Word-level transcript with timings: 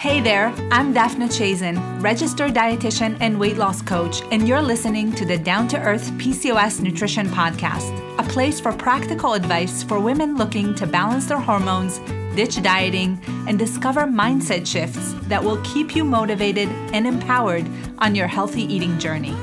Hey 0.00 0.22
there, 0.22 0.46
I'm 0.70 0.94
Daphna 0.94 1.28
Chazen, 1.28 2.02
registered 2.02 2.54
dietitian 2.54 3.18
and 3.20 3.38
weight 3.38 3.58
loss 3.58 3.82
coach, 3.82 4.22
and 4.32 4.48
you're 4.48 4.62
listening 4.62 5.12
to 5.12 5.26
the 5.26 5.36
Down 5.36 5.68
to 5.68 5.78
Earth 5.78 6.10
PCOS 6.12 6.80
Nutrition 6.80 7.28
Podcast, 7.28 7.92
a 8.18 8.22
place 8.22 8.58
for 8.58 8.72
practical 8.72 9.34
advice 9.34 9.82
for 9.82 10.00
women 10.00 10.38
looking 10.38 10.74
to 10.76 10.86
balance 10.86 11.26
their 11.26 11.38
hormones, 11.38 11.98
ditch 12.34 12.62
dieting, 12.62 13.22
and 13.46 13.58
discover 13.58 14.04
mindset 14.04 14.66
shifts 14.66 15.12
that 15.28 15.44
will 15.44 15.60
keep 15.64 15.94
you 15.94 16.02
motivated 16.02 16.70
and 16.94 17.06
empowered 17.06 17.68
on 17.98 18.14
your 18.14 18.26
healthy 18.26 18.62
eating 18.62 18.98
journey. 18.98 19.36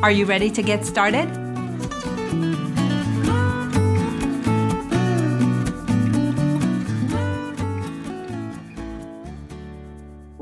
Are 0.00 0.12
you 0.12 0.26
ready 0.26 0.48
to 0.48 0.62
get 0.62 0.84
started? 0.84 1.43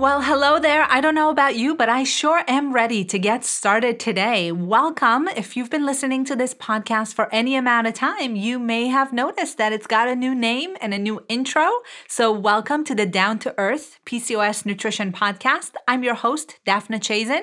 Well, 0.02 0.22
hello 0.22 0.58
there. 0.58 0.84
I 0.90 1.00
don't 1.00 1.14
know 1.14 1.30
about 1.30 1.54
you, 1.54 1.76
but 1.76 1.88
I 1.88 2.02
sure 2.02 2.42
am 2.48 2.72
ready 2.72 3.04
to 3.04 3.20
get 3.20 3.44
started 3.44 4.00
today. 4.00 4.50
Welcome. 4.50 5.28
If 5.28 5.56
you've 5.56 5.70
been 5.70 5.86
listening 5.86 6.24
to 6.24 6.34
this 6.34 6.54
podcast 6.54 7.14
for 7.14 7.32
any 7.32 7.54
amount 7.54 7.86
of 7.86 7.94
time, 7.94 8.34
you 8.34 8.58
may 8.58 8.88
have 8.88 9.12
noticed 9.12 9.58
that 9.58 9.72
it's 9.72 9.86
got 9.86 10.08
a 10.08 10.16
new 10.16 10.34
name 10.34 10.76
and 10.80 10.92
a 10.92 10.98
new 10.98 11.24
intro. 11.28 11.70
So, 12.08 12.32
welcome 12.32 12.82
to 12.86 12.96
the 12.96 13.06
Down 13.06 13.38
to 13.38 13.54
Earth 13.56 14.00
PCOS 14.04 14.66
Nutrition 14.66 15.12
Podcast. 15.12 15.74
I'm 15.86 16.02
your 16.02 16.16
host, 16.16 16.58
Daphna 16.66 16.98
Chazen. 16.98 17.42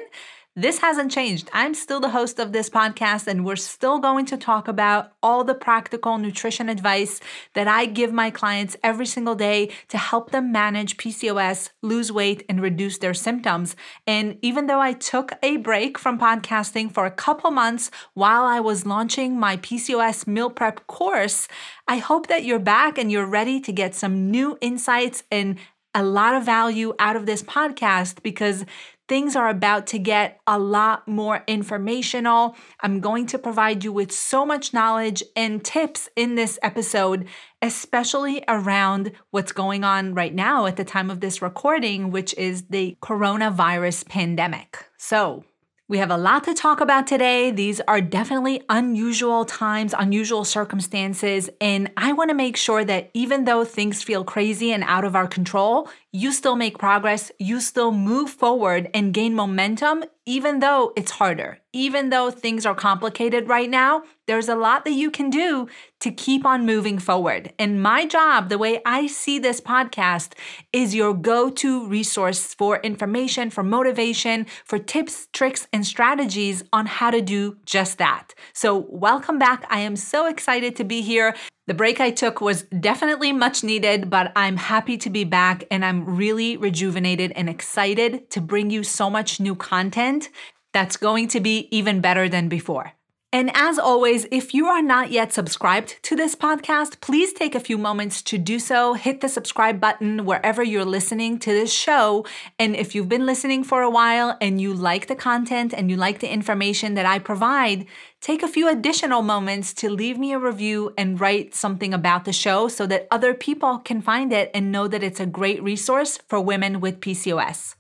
This 0.62 0.80
hasn't 0.80 1.09
changed. 1.09 1.49
I'm 1.54 1.73
still 1.73 2.02
the 2.02 2.09
host 2.09 2.38
of 2.38 2.52
this 2.52 2.70
podcast, 2.70 3.27
and 3.27 3.45
we're 3.45 3.55
still 3.55 3.98
going 3.98 4.26
to 4.26 4.36
talk 4.36 4.67
about 4.67 5.13
all 5.23 5.45
the 5.45 5.54
practical 5.54 6.17
nutrition 6.17 6.67
advice 6.67 7.22
that 7.54 7.70
I 7.70 7.86
give 7.86 8.12
my 8.12 8.30
clients 8.30 8.75
every 8.83 9.06
single 9.06 9.36
day 9.36 9.72
to 9.88 9.98
help 9.98 10.31
them 10.31 10.52
manage 10.52 10.98
PCOS, 10.98 11.70
lose 11.81 12.11
weight, 12.11 12.44
and 12.50 12.61
reduce 12.61 12.98
their 12.98 13.14
symptoms. 13.14 13.78
And 14.06 14.38
even 14.42 14.67
though 14.67 14.81
I 14.81 14.92
took 14.92 15.31
a 15.42 15.56
break 15.56 15.98
from 15.98 16.20
podcasting 16.20 16.92
for 16.92 17.05
a 17.05 17.11
couple 17.11 17.52
months 17.52 17.89
while 18.14 18.44
I 18.44 18.59
was 18.59 18.86
launching 18.86 19.39
my 19.39 19.55
PCOS 19.55 20.28
meal 20.28 20.50
prep 20.50 20.86
course, 20.88 21.48
I 21.88 22.00
hope 22.00 22.28
that 22.28 22.44
you're 22.44 22.59
back 22.59 22.98
and 22.98 23.09
you're 23.09 23.26
ready 23.26 23.61
to 23.61 23.72
get 23.72 23.95
some 23.95 24.30
new 24.30 24.58
insights 24.59 25.23
and 25.31 25.58
a 25.95 26.03
lot 26.03 26.36
of 26.36 26.44
value 26.44 26.94
out 27.00 27.16
of 27.16 27.26
this 27.26 27.42
podcast 27.42 28.22
because 28.22 28.66
things 29.09 29.35
are 29.35 29.49
about 29.49 29.88
to 29.88 29.99
get 29.99 30.39
a 30.47 30.57
lot 30.57 31.07
more 31.07 31.43
informational. 31.47 32.55
I'm 32.81 33.02
going 33.02 33.25
to 33.27 33.39
provide 33.39 33.83
you 33.83 33.91
with 33.91 34.11
so 34.11 34.45
much 34.45 34.71
knowledge 34.71 35.23
and 35.35 35.65
tips 35.65 36.07
in 36.15 36.35
this 36.35 36.59
episode, 36.61 37.27
especially 37.61 38.43
around 38.47 39.11
what's 39.31 39.52
going 39.52 39.83
on 39.83 40.13
right 40.13 40.33
now 40.33 40.67
at 40.67 40.77
the 40.77 40.85
time 40.85 41.09
of 41.09 41.19
this 41.19 41.41
recording, 41.41 42.11
which 42.11 42.33
is 42.35 42.67
the 42.69 42.95
coronavirus 43.02 44.07
pandemic. 44.07 44.85
So, 44.97 45.43
we 45.90 45.98
have 45.98 46.12
a 46.12 46.18
lot 46.18 46.44
to 46.44 46.54
talk 46.54 46.82
about 46.82 47.08
today. 47.08 47.50
These 47.50 47.82
are 47.82 48.00
definitely 48.00 48.62
unusual 48.70 49.44
times, 49.44 49.95
unusual 49.98 50.45
circumstances, 50.45 51.50
and 51.59 51.90
I 51.98 52.14
want 52.14 52.30
to 52.30 52.36
make 52.36 52.58
sure 52.58 52.86
that 52.86 53.09
even 53.16 53.45
though 53.45 53.66
things 53.66 54.04
feel 54.04 54.23
crazy 54.23 54.72
and 54.72 54.84
out 54.84 55.04
of 55.04 55.16
our 55.16 55.28
control, 55.28 55.90
you 56.12 56.32
still 56.32 56.56
make 56.56 56.78
progress, 56.78 57.32
you 57.40 57.60
still 57.60 57.92
move 57.92 58.30
forward 58.30 58.90
and 58.94 59.16
gain 59.16 59.34
momentum, 59.34 60.04
even 60.28 60.60
though 60.60 60.94
it's 60.95 61.12
harder. 61.12 61.58
Even 61.73 62.10
though 62.10 62.30
things 62.30 62.67
are 62.67 62.76
complicated 62.76 63.48
right 63.48 63.70
now, 63.70 64.04
there's 64.30 64.47
a 64.47 64.55
lot 64.55 64.85
that 64.85 64.91
you 64.91 65.09
can 65.09 65.31
do 65.31 65.67
to 65.99 66.11
keep 66.11 66.45
on 66.45 66.63
moving 66.63 66.99
forward. 66.99 67.52
And 67.58 67.81
my 67.81 68.05
job, 68.05 68.49
the 68.49 68.59
way 68.59 68.80
I 68.86 69.08
see 69.08 69.39
this 69.39 69.59
podcast, 69.59 70.33
is 70.71 70.94
your 70.94 71.16
go 71.16 71.49
to 71.49 71.88
resource 71.88 72.54
for 72.54 72.77
information, 72.81 73.49
for 73.49 73.64
motivation, 73.64 74.45
for 74.65 74.77
tips, 74.77 75.27
tricks, 75.33 75.67
and 75.73 75.83
strategies 75.83 76.64
on 76.71 76.86
how 76.86 77.09
to 77.09 77.21
do 77.21 77.58
just 77.65 77.98
that. 77.98 78.36
So, 78.54 78.86
welcome 78.87 79.39
back. 79.39 79.65
I 79.71 79.80
am 79.80 79.95
so 79.95 80.27
excited 80.27 80.75
to 80.75 80.83
be 80.83 81.02
here. 81.02 81.36
The 81.65 81.73
break 81.73 81.99
I 81.99 82.11
took 82.11 82.39
was 82.39 82.61
definitely 82.80 83.33
much 83.33 83.64
needed, 83.64 84.11
but 84.11 84.31
I'm 84.36 84.58
happy 84.58 84.95
to 84.99 85.09
be 85.09 85.23
back 85.23 85.64
and 85.71 85.83
I'm 85.83 86.05
really 86.05 86.55
rejuvenated 86.55 87.31
and 87.31 87.49
excited 87.49 88.30
to 88.30 88.42
bring 88.42 88.70
you 88.70 88.83
so 88.83 89.09
much 89.09 89.39
new 89.39 89.55
content 89.55 90.30
that's 90.71 90.98
going 90.98 91.30
to 91.30 91.39
be 91.39 91.67
even 91.71 91.99
better 91.99 92.30
than 92.30 92.48
before. 92.48 92.93
And 93.32 93.52
as 93.54 93.78
always, 93.78 94.26
if 94.32 94.56
you 94.56 94.66
are 94.66 94.82
not 94.82 95.12
yet 95.12 95.32
subscribed 95.32 96.02
to 96.02 96.16
this 96.16 96.36
podcast, 96.36 97.00
please 97.00 97.32
take 97.32 97.54
a 97.54 97.60
few 97.60 97.78
moments 97.78 98.23
to 98.23 98.40
do 98.40 98.58
so. 98.58 98.95
Hit 98.95 99.22
the 99.22 99.30
subscribe 99.30 99.80
button 99.80 100.26
wherever 100.26 100.64
you're 100.64 100.84
listening 100.84 101.38
to 101.40 101.52
this 101.52 101.72
show. 101.72 102.26
And 102.58 102.76
if 102.76 102.95
you've 102.95 103.08
been 103.08 103.28
listening 103.28 103.64
for 103.64 103.84
a 103.84 103.90
while 103.90 104.36
and 104.42 104.60
you 104.60 104.73
like 104.73 105.06
the 105.06 105.16
content 105.16 105.76
and 105.76 105.92
you 105.92 105.95
like 105.95 106.22
the 106.22 106.34
information 106.34 106.95
that 106.95 107.06
I 107.06 107.20
provide, 107.20 107.86
take 108.20 108.42
a 108.42 108.48
few 108.48 108.67
additional 108.67 109.22
moments 109.22 109.76
to 109.76 109.92
leave 109.92 110.17
me 110.17 110.34
a 110.34 110.40
review 110.40 110.96
and 110.98 111.22
write 111.22 111.54
something 111.54 111.94
about 111.94 112.26
the 112.26 112.34
show 112.34 112.67
so 112.67 112.88
that 112.88 113.08
other 113.11 113.36
people 113.36 113.78
can 113.78 114.02
find 114.02 114.34
it 114.34 114.50
and 114.56 114.72
know 114.72 114.88
that 114.88 115.04
it's 115.04 115.20
a 115.20 115.28
great 115.28 115.61
resource 115.61 116.17
for 116.28 116.42
women 116.42 116.80
with 116.80 117.00
PCOS. 117.00 117.76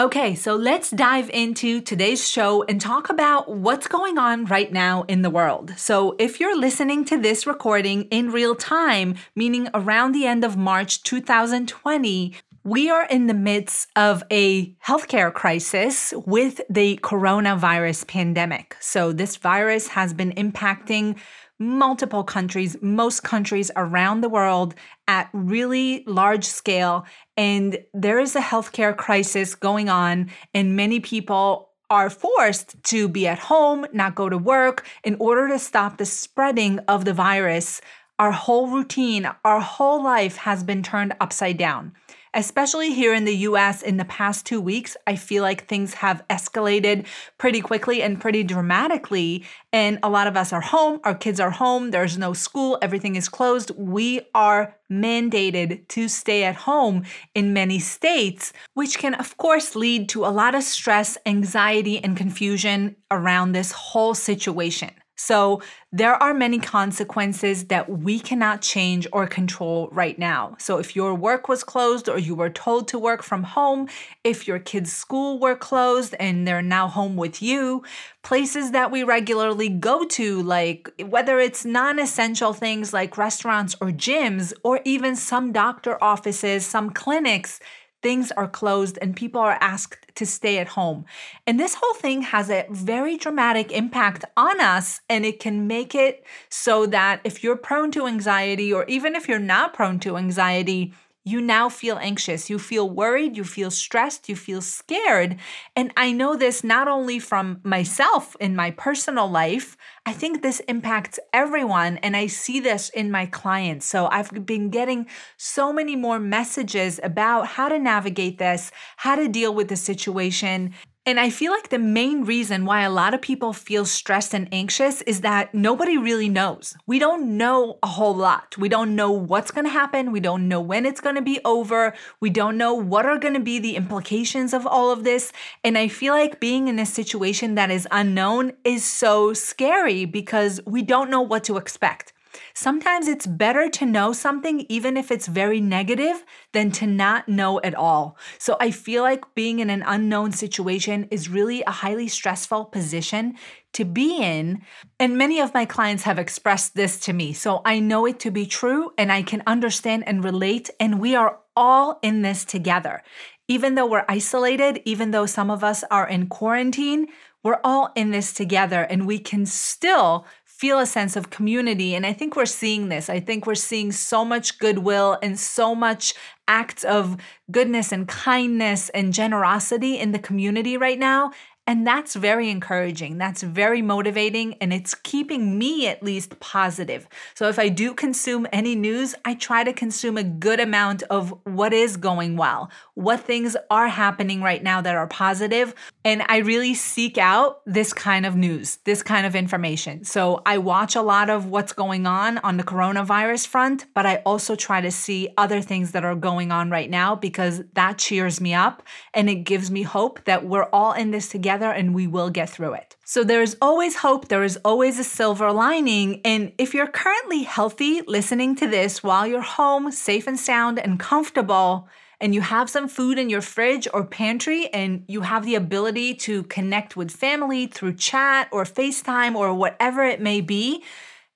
Okay, 0.00 0.34
so 0.34 0.56
let's 0.56 0.90
dive 0.90 1.28
into 1.28 1.82
today's 1.82 2.26
show 2.26 2.62
and 2.62 2.80
talk 2.80 3.10
about 3.10 3.54
what's 3.54 3.86
going 3.86 4.16
on 4.16 4.46
right 4.46 4.72
now 4.72 5.02
in 5.08 5.20
the 5.20 5.28
world. 5.28 5.74
So, 5.76 6.16
if 6.18 6.40
you're 6.40 6.58
listening 6.58 7.04
to 7.04 7.20
this 7.20 7.46
recording 7.46 8.04
in 8.04 8.30
real 8.30 8.54
time, 8.54 9.16
meaning 9.36 9.68
around 9.74 10.12
the 10.12 10.24
end 10.24 10.42
of 10.42 10.56
March 10.56 11.02
2020, 11.02 12.34
we 12.64 12.88
are 12.88 13.04
in 13.08 13.26
the 13.26 13.34
midst 13.34 13.90
of 13.94 14.22
a 14.30 14.70
healthcare 14.86 15.34
crisis 15.34 16.14
with 16.24 16.62
the 16.70 16.98
coronavirus 17.02 18.08
pandemic. 18.08 18.78
So, 18.80 19.12
this 19.12 19.36
virus 19.36 19.88
has 19.88 20.14
been 20.14 20.32
impacting 20.32 21.18
multiple 21.60 22.24
countries, 22.24 22.76
most 22.80 23.22
countries 23.22 23.70
around 23.76 24.22
the 24.22 24.28
world 24.28 24.74
at 25.06 25.28
really 25.32 26.02
large 26.06 26.44
scale. 26.44 27.04
And 27.36 27.78
there 27.92 28.18
is 28.18 28.34
a 28.34 28.40
healthcare 28.40 28.96
crisis 28.96 29.54
going 29.54 29.88
on, 29.88 30.30
and 30.54 30.74
many 30.74 30.98
people 30.98 31.68
are 31.90 32.08
forced 32.08 32.82
to 32.84 33.08
be 33.08 33.28
at 33.28 33.38
home, 33.38 33.86
not 33.92 34.14
go 34.14 34.28
to 34.28 34.38
work 34.38 34.86
in 35.04 35.16
order 35.20 35.48
to 35.48 35.58
stop 35.58 35.98
the 35.98 36.06
spreading 36.06 36.78
of 36.80 37.04
the 37.04 37.12
virus. 37.12 37.80
Our 38.18 38.32
whole 38.32 38.68
routine, 38.68 39.28
our 39.44 39.60
whole 39.60 40.02
life 40.02 40.36
has 40.36 40.62
been 40.62 40.82
turned 40.82 41.14
upside 41.20 41.58
down 41.58 41.92
especially 42.34 42.92
here 42.92 43.12
in 43.12 43.24
the 43.24 43.36
US 43.48 43.82
in 43.82 43.96
the 43.96 44.04
past 44.04 44.46
two 44.46 44.60
weeks, 44.60 44.96
I 45.06 45.16
feel 45.16 45.42
like 45.42 45.66
things 45.66 45.94
have 45.94 46.22
escalated 46.28 47.06
pretty 47.38 47.60
quickly 47.60 48.02
and 48.02 48.20
pretty 48.20 48.42
dramatically. 48.42 49.44
And 49.72 49.98
a 50.02 50.10
lot 50.10 50.26
of 50.26 50.36
us 50.36 50.52
are 50.52 50.60
home, 50.60 51.00
our 51.04 51.14
kids 51.14 51.40
are 51.40 51.50
home, 51.50 51.90
there's 51.90 52.18
no 52.18 52.32
school, 52.32 52.78
everything 52.82 53.16
is 53.16 53.28
closed. 53.28 53.72
We 53.76 54.22
are 54.34 54.76
mandated 54.90 55.86
to 55.88 56.08
stay 56.08 56.44
at 56.44 56.56
home 56.56 57.04
in 57.34 57.52
many 57.52 57.78
states, 57.78 58.52
which 58.74 58.98
can, 58.98 59.14
of 59.14 59.36
course, 59.36 59.76
lead 59.76 60.08
to 60.10 60.24
a 60.24 60.28
lot 60.28 60.54
of 60.54 60.62
stress, 60.62 61.16
anxiety, 61.26 62.02
and 62.02 62.16
confusion 62.16 62.96
around 63.10 63.52
this 63.52 63.72
whole 63.72 64.14
situation. 64.14 64.90
So, 65.20 65.60
there 65.92 66.14
are 66.14 66.32
many 66.32 66.58
consequences 66.58 67.64
that 67.66 67.90
we 67.90 68.18
cannot 68.18 68.62
change 68.62 69.06
or 69.12 69.26
control 69.26 69.88
right 69.92 70.18
now. 70.18 70.56
So, 70.58 70.78
if 70.78 70.96
your 70.96 71.14
work 71.14 71.46
was 71.46 71.62
closed 71.62 72.08
or 72.08 72.18
you 72.18 72.34
were 72.34 72.48
told 72.48 72.88
to 72.88 72.98
work 72.98 73.22
from 73.22 73.42
home, 73.42 73.88
if 74.24 74.48
your 74.48 74.58
kids' 74.58 74.92
school 74.92 75.38
were 75.38 75.56
closed 75.56 76.14
and 76.18 76.48
they're 76.48 76.62
now 76.62 76.88
home 76.88 77.16
with 77.16 77.42
you, 77.42 77.84
places 78.22 78.70
that 78.70 78.90
we 78.90 79.02
regularly 79.04 79.68
go 79.68 80.04
to, 80.04 80.42
like 80.42 80.90
whether 81.04 81.38
it's 81.38 81.66
non 81.66 81.98
essential 81.98 82.54
things 82.54 82.94
like 82.94 83.18
restaurants 83.18 83.76
or 83.80 83.88
gyms, 83.88 84.54
or 84.64 84.80
even 84.84 85.14
some 85.16 85.52
doctor 85.52 86.02
offices, 86.02 86.64
some 86.64 86.88
clinics, 86.90 87.60
things 88.02 88.32
are 88.32 88.48
closed 88.48 88.98
and 89.02 89.14
people 89.14 89.40
are 89.40 89.58
asked 89.60 89.99
to 90.14 90.26
stay 90.26 90.58
at 90.58 90.68
home. 90.68 91.04
And 91.46 91.58
this 91.58 91.74
whole 91.74 91.94
thing 91.94 92.22
has 92.22 92.50
a 92.50 92.66
very 92.70 93.16
dramatic 93.16 93.72
impact 93.72 94.24
on 94.36 94.60
us, 94.60 95.00
and 95.08 95.24
it 95.24 95.40
can 95.40 95.66
make 95.66 95.94
it 95.94 96.24
so 96.48 96.86
that 96.86 97.20
if 97.24 97.42
you're 97.42 97.56
prone 97.56 97.90
to 97.92 98.06
anxiety, 98.06 98.72
or 98.72 98.84
even 98.86 99.14
if 99.14 99.28
you're 99.28 99.38
not 99.38 99.74
prone 99.74 99.98
to 100.00 100.16
anxiety, 100.16 100.92
you 101.24 101.40
now 101.40 101.68
feel 101.68 101.98
anxious, 102.00 102.48
you 102.48 102.58
feel 102.58 102.88
worried, 102.88 103.36
you 103.36 103.44
feel 103.44 103.70
stressed, 103.70 104.28
you 104.28 104.36
feel 104.36 104.62
scared. 104.62 105.36
And 105.76 105.92
I 105.96 106.12
know 106.12 106.34
this 106.34 106.64
not 106.64 106.88
only 106.88 107.18
from 107.18 107.60
myself 107.62 108.36
in 108.40 108.56
my 108.56 108.70
personal 108.70 109.28
life, 109.30 109.76
I 110.06 110.12
think 110.12 110.42
this 110.42 110.60
impacts 110.60 111.18
everyone. 111.32 111.98
And 111.98 112.16
I 112.16 112.26
see 112.26 112.58
this 112.58 112.88
in 112.88 113.10
my 113.10 113.26
clients. 113.26 113.86
So 113.86 114.06
I've 114.06 114.46
been 114.46 114.70
getting 114.70 115.06
so 115.36 115.72
many 115.72 115.94
more 115.94 116.18
messages 116.18 116.98
about 117.02 117.46
how 117.46 117.68
to 117.68 117.78
navigate 117.78 118.38
this, 118.38 118.72
how 118.96 119.16
to 119.16 119.28
deal 119.28 119.54
with 119.54 119.68
the 119.68 119.76
situation. 119.76 120.72
And 121.10 121.18
I 121.18 121.28
feel 121.28 121.50
like 121.50 121.70
the 121.70 121.78
main 121.80 122.24
reason 122.24 122.64
why 122.64 122.82
a 122.82 122.88
lot 122.88 123.14
of 123.14 123.20
people 123.20 123.52
feel 123.52 123.84
stressed 123.84 124.32
and 124.32 124.46
anxious 124.52 125.02
is 125.02 125.22
that 125.22 125.52
nobody 125.52 125.98
really 125.98 126.28
knows. 126.28 126.76
We 126.86 127.00
don't 127.00 127.36
know 127.36 127.80
a 127.82 127.88
whole 127.88 128.14
lot. 128.14 128.56
We 128.56 128.68
don't 128.68 128.94
know 128.94 129.10
what's 129.10 129.50
going 129.50 129.64
to 129.64 129.72
happen. 129.72 130.12
We 130.12 130.20
don't 130.20 130.46
know 130.46 130.60
when 130.60 130.86
it's 130.86 131.00
going 131.00 131.16
to 131.16 131.20
be 131.20 131.40
over. 131.44 131.94
We 132.20 132.30
don't 132.30 132.56
know 132.56 132.74
what 132.74 133.06
are 133.06 133.18
going 133.18 133.34
to 133.34 133.40
be 133.40 133.58
the 133.58 133.74
implications 133.74 134.54
of 134.54 134.68
all 134.68 134.92
of 134.92 135.02
this. 135.02 135.32
And 135.64 135.76
I 135.76 135.88
feel 135.88 136.14
like 136.14 136.38
being 136.38 136.68
in 136.68 136.78
a 136.78 136.86
situation 136.86 137.56
that 137.56 137.72
is 137.72 137.88
unknown 137.90 138.52
is 138.62 138.84
so 138.84 139.32
scary 139.32 140.04
because 140.04 140.60
we 140.64 140.80
don't 140.80 141.10
know 141.10 141.22
what 141.22 141.42
to 141.42 141.56
expect. 141.56 142.12
Sometimes 142.54 143.08
it's 143.08 143.26
better 143.26 143.68
to 143.70 143.86
know 143.86 144.12
something, 144.12 144.66
even 144.68 144.96
if 144.96 145.10
it's 145.10 145.26
very 145.26 145.60
negative, 145.60 146.24
than 146.52 146.70
to 146.72 146.86
not 146.86 147.28
know 147.28 147.60
at 147.62 147.74
all. 147.74 148.16
So 148.38 148.56
I 148.60 148.70
feel 148.70 149.02
like 149.02 149.34
being 149.34 149.58
in 149.58 149.70
an 149.70 149.82
unknown 149.86 150.32
situation 150.32 151.08
is 151.10 151.28
really 151.28 151.62
a 151.62 151.70
highly 151.70 152.08
stressful 152.08 152.66
position 152.66 153.34
to 153.72 153.84
be 153.84 154.22
in. 154.22 154.62
And 154.98 155.16
many 155.16 155.40
of 155.40 155.54
my 155.54 155.64
clients 155.64 156.02
have 156.04 156.18
expressed 156.18 156.74
this 156.74 156.98
to 157.00 157.12
me. 157.12 157.32
So 157.32 157.62
I 157.64 157.78
know 157.78 158.06
it 158.06 158.18
to 158.20 158.30
be 158.30 158.46
true 158.46 158.92
and 158.98 159.12
I 159.12 159.22
can 159.22 159.42
understand 159.46 160.04
and 160.06 160.24
relate. 160.24 160.70
And 160.80 161.00
we 161.00 161.14
are 161.14 161.38
all 161.56 161.98
in 162.02 162.22
this 162.22 162.44
together. 162.44 163.02
Even 163.48 163.74
though 163.74 163.86
we're 163.86 164.04
isolated, 164.08 164.80
even 164.84 165.10
though 165.10 165.26
some 165.26 165.50
of 165.50 165.64
us 165.64 165.84
are 165.90 166.08
in 166.08 166.28
quarantine, 166.28 167.08
we're 167.42 167.60
all 167.64 167.90
in 167.96 168.10
this 168.10 168.32
together 168.32 168.82
and 168.82 169.06
we 169.06 169.18
can 169.18 169.46
still 169.46 170.26
feel 170.60 170.78
a 170.78 170.84
sense 170.84 171.16
of 171.16 171.30
community. 171.30 171.94
And 171.94 172.04
I 172.04 172.12
think 172.12 172.36
we're 172.36 172.44
seeing 172.44 172.90
this. 172.90 173.08
I 173.08 173.18
think 173.18 173.46
we're 173.46 173.54
seeing 173.54 173.92
so 173.92 174.26
much 174.26 174.58
goodwill 174.58 175.16
and 175.22 175.40
so 175.40 175.74
much 175.74 176.12
acts 176.48 176.84
of 176.84 177.16
goodness 177.50 177.92
and 177.92 178.06
kindness 178.06 178.90
and 178.90 179.14
generosity 179.14 179.98
in 179.98 180.12
the 180.12 180.18
community 180.18 180.76
right 180.76 180.98
now. 180.98 181.30
And 181.70 181.86
that's 181.86 182.16
very 182.16 182.50
encouraging. 182.50 183.18
That's 183.18 183.44
very 183.44 183.80
motivating. 183.80 184.54
And 184.54 184.72
it's 184.72 184.92
keeping 184.92 185.56
me 185.56 185.86
at 185.86 186.02
least 186.02 186.40
positive. 186.40 187.06
So 187.36 187.48
if 187.48 187.60
I 187.60 187.68
do 187.68 187.94
consume 187.94 188.48
any 188.52 188.74
news, 188.74 189.14
I 189.24 189.34
try 189.34 189.62
to 189.62 189.72
consume 189.72 190.18
a 190.18 190.24
good 190.24 190.58
amount 190.58 191.04
of 191.04 191.32
what 191.44 191.72
is 191.72 191.96
going 191.96 192.36
well, 192.36 192.72
what 192.94 193.20
things 193.20 193.56
are 193.70 193.86
happening 193.86 194.42
right 194.42 194.64
now 194.64 194.80
that 194.80 194.96
are 194.96 195.06
positive. 195.06 195.72
And 196.04 196.24
I 196.28 196.38
really 196.38 196.74
seek 196.74 197.18
out 197.18 197.60
this 197.66 197.92
kind 197.92 198.26
of 198.26 198.34
news, 198.34 198.78
this 198.78 199.04
kind 199.04 199.24
of 199.24 199.36
information. 199.36 200.02
So 200.02 200.42
I 200.44 200.58
watch 200.58 200.96
a 200.96 201.02
lot 201.02 201.30
of 201.30 201.46
what's 201.46 201.72
going 201.72 202.04
on 202.04 202.38
on 202.38 202.56
the 202.56 202.64
coronavirus 202.64 203.46
front, 203.46 203.86
but 203.94 204.06
I 204.06 204.16
also 204.26 204.56
try 204.56 204.80
to 204.80 204.90
see 204.90 205.28
other 205.38 205.60
things 205.60 205.92
that 205.92 206.04
are 206.04 206.16
going 206.16 206.50
on 206.50 206.68
right 206.68 206.90
now 206.90 207.14
because 207.14 207.62
that 207.74 207.98
cheers 207.98 208.40
me 208.40 208.54
up 208.54 208.82
and 209.14 209.30
it 209.30 209.44
gives 209.44 209.70
me 209.70 209.82
hope 209.82 210.24
that 210.24 210.44
we're 210.44 210.68
all 210.72 210.94
in 210.94 211.12
this 211.12 211.28
together 211.28 211.59
together 211.60 211.72
and 211.72 211.94
we 211.94 212.06
will 212.06 212.30
get 212.30 212.48
through 212.48 212.74
it. 212.74 212.96
So 213.04 213.24
there 213.24 213.42
is 213.42 213.56
always 213.60 213.96
hope, 213.96 214.28
there 214.28 214.44
is 214.44 214.58
always 214.64 214.98
a 214.98 215.04
silver 215.04 215.52
lining. 215.52 216.20
And 216.24 216.52
if 216.58 216.74
you're 216.74 216.86
currently 216.86 217.42
healthy 217.42 218.02
listening 218.06 218.56
to 218.56 218.66
this 218.66 219.02
while 219.02 219.26
you're 219.26 219.42
home, 219.42 219.92
safe 219.92 220.26
and 220.26 220.38
sound 220.38 220.78
and 220.78 220.98
comfortable, 220.98 221.88
and 222.22 222.34
you 222.34 222.42
have 222.42 222.68
some 222.68 222.88
food 222.88 223.18
in 223.18 223.30
your 223.30 223.40
fridge 223.40 223.88
or 223.94 224.04
pantry 224.04 224.68
and 224.74 225.04
you 225.08 225.22
have 225.22 225.44
the 225.44 225.54
ability 225.54 226.14
to 226.14 226.42
connect 226.44 226.94
with 226.96 227.10
family 227.10 227.66
through 227.66 227.94
chat 227.94 228.48
or 228.52 228.64
FaceTime 228.64 229.34
or 229.34 229.54
whatever 229.54 230.04
it 230.04 230.20
may 230.20 230.40
be, 230.40 230.82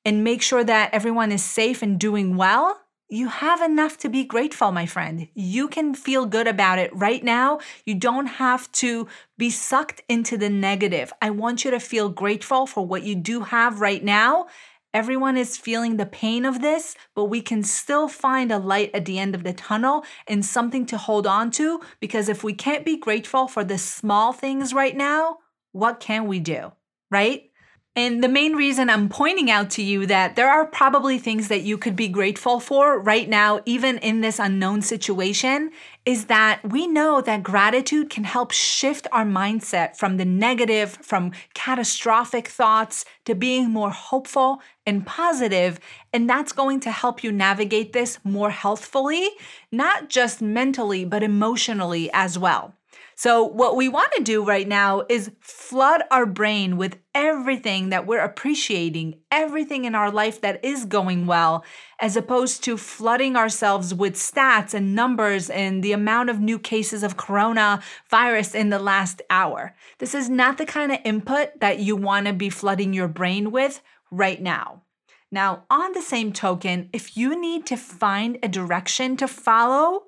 and 0.05 0.23
make 0.23 0.43
sure 0.43 0.63
that 0.65 0.93
everyone 0.93 1.33
is 1.33 1.43
safe 1.43 1.83
and 1.83 1.99
doing 1.99 2.37
well, 2.37 2.79
you 3.15 3.29
have 3.29 3.63
enough 3.63 3.97
to 3.99 4.09
be 4.09 4.25
grateful, 4.25 4.73
my 4.73 4.87
friend. 4.87 5.29
You 5.35 5.69
can 5.69 5.95
feel 5.95 6.27
good 6.27 6.49
about 6.49 6.81
it 6.81 6.95
right 6.95 7.23
now. 7.23 7.61
You 7.87 7.95
don't 7.95 8.27
have 8.27 8.71
to 8.73 9.07
be 9.39 9.51
sucked 9.51 10.03
into 10.09 10.37
the 10.37 10.51
negative. 10.51 11.13
I 11.23 11.31
want 11.31 11.65
you 11.65 11.71
to 11.71 11.79
feel 11.79 12.09
grateful 12.09 12.67
for 12.67 12.85
what 12.85 13.05
you 13.05 13.15
do 13.15 13.43
have 13.43 13.81
right 13.81 14.03
now. 14.03 14.47
Everyone 14.93 15.37
is 15.37 15.57
feeling 15.57 15.97
the 15.97 16.07
pain 16.07 16.45
of 16.45 16.61
this, 16.61 16.97
but 17.15 17.27
we 17.27 17.41
can 17.41 17.63
still 17.63 18.09
find 18.09 18.51
a 18.51 18.59
light 18.59 18.91
at 18.95 19.05
the 19.05 19.21
end 19.21 19.37
of 19.37 19.45
the 19.45 19.53
tunnel 19.53 20.05
and 20.27 20.45
something 20.45 20.85
to 20.87 20.99
hold 20.99 21.27
on 21.27 21.53
to 21.53 21.81
because 22.01 22.29
if 22.29 22.43
we 22.43 22.53
can't 22.53 22.85
be 22.85 22.97
grateful 22.97 23.47
for 23.47 23.63
the 23.63 23.79
small 23.79 24.33
things 24.33 24.75
right 24.75 24.97
now, 24.97 25.39
what 25.71 26.01
can 26.01 26.27
we 26.27 26.41
do? 26.41 26.73
Right? 27.11 27.51
And 27.97 28.25
the 28.25 28.29
main 28.29 28.55
reason 28.55 28.91
I'm 28.91 29.09
pointing 29.09 29.53
out 29.53 29.71
to 29.71 29.83
you 29.83 30.05
that 30.07 30.35
there 30.35 30.51
are 30.51 30.67
probably 30.67 31.17
things 31.17 31.47
that 31.47 31.63
you 31.63 31.79
could 31.79 31.95
be 31.95 32.09
grateful 32.09 32.59
for 32.59 32.99
right 32.99 33.29
now, 33.29 33.61
even 33.67 33.99
in 33.99 34.21
this 34.21 34.41
unknown 34.41 34.83
situation, 34.83 35.71
is 36.05 36.25
that 36.25 36.61
we 36.69 36.89
know 36.89 37.21
that 37.21 37.45
gratitude 37.45 38.11
can 38.11 38.25
help 38.25 38.51
shift 38.51 39.07
our 39.13 39.25
mindset 39.25 39.97
from 39.97 40.17
the 40.17 40.25
negative, 40.25 40.99
from 41.03 41.31
catastrophic 41.55 42.49
thoughts 42.49 43.05
to 43.27 43.35
being 43.37 43.71
more 43.71 43.91
hopeful 43.91 44.61
and 44.85 45.07
positive, 45.07 45.79
And 46.13 46.29
that's 46.29 46.53
going 46.53 46.81
to 46.81 46.91
help 46.91 47.23
you 47.23 47.31
navigate 47.31 47.93
this 47.93 48.19
more 48.25 48.51
healthfully, 48.51 49.31
not 49.71 50.09
just 50.09 50.43
mentally, 50.43 51.05
but 51.05 51.23
emotionally 51.23 52.11
as 52.13 52.39
well. 52.39 52.75
So, 53.17 53.45
what 53.45 53.77
we 53.77 53.89
want 53.89 54.13
to 54.17 54.23
do 54.23 54.45
right 54.45 54.67
now 54.67 55.05
is 55.09 55.31
flood 55.41 56.03
our 56.11 56.27
brain 56.27 56.77
with 56.77 56.99
everything 57.15 57.91
that 57.91 58.07
we're 58.07 58.21
appreciating, 58.25 59.21
everything 59.31 59.85
in 59.85 59.95
our 59.95 60.11
life 60.11 60.41
that 60.41 60.65
is 60.65 60.85
going 60.85 61.27
well, 61.27 61.65
as 62.01 62.17
opposed 62.17 62.65
to 62.65 62.77
flooding 62.77 63.37
ourselves 63.37 63.95
with 63.95 64.15
stats 64.15 64.75
and 64.75 64.95
numbers 64.95 65.49
and 65.49 65.83
the 65.83 65.93
amount 65.93 66.31
of 66.31 66.41
new 66.41 66.59
cases 66.59 67.03
of 67.03 67.17
coronavirus 67.17 68.55
in 68.55 68.71
the 68.71 68.79
last 68.79 69.23
hour. 69.31 69.75
This 69.99 70.15
is 70.15 70.29
not 70.29 70.59
the 70.59 70.67
kind 70.67 70.91
of 70.91 70.99
input 71.05 71.61
that 71.61 71.79
you 71.79 71.97
want 71.97 72.27
to 72.27 72.33
be 72.33 72.51
flooding 72.51 72.93
your 72.93 73.09
brain 73.09 73.53
with 73.53 73.81
right 74.11 74.43
now. 74.43 74.83
Now, 75.31 75.65
on 75.69 75.93
the 75.93 76.03
same 76.03 76.33
token, 76.33 76.91
if 76.93 77.17
you 77.17 77.41
need 77.41 77.67
to 77.67 77.77
find 77.77 78.39
a 78.43 78.49
direction 78.49 79.17
to 79.17 79.27
follow, 79.27 80.05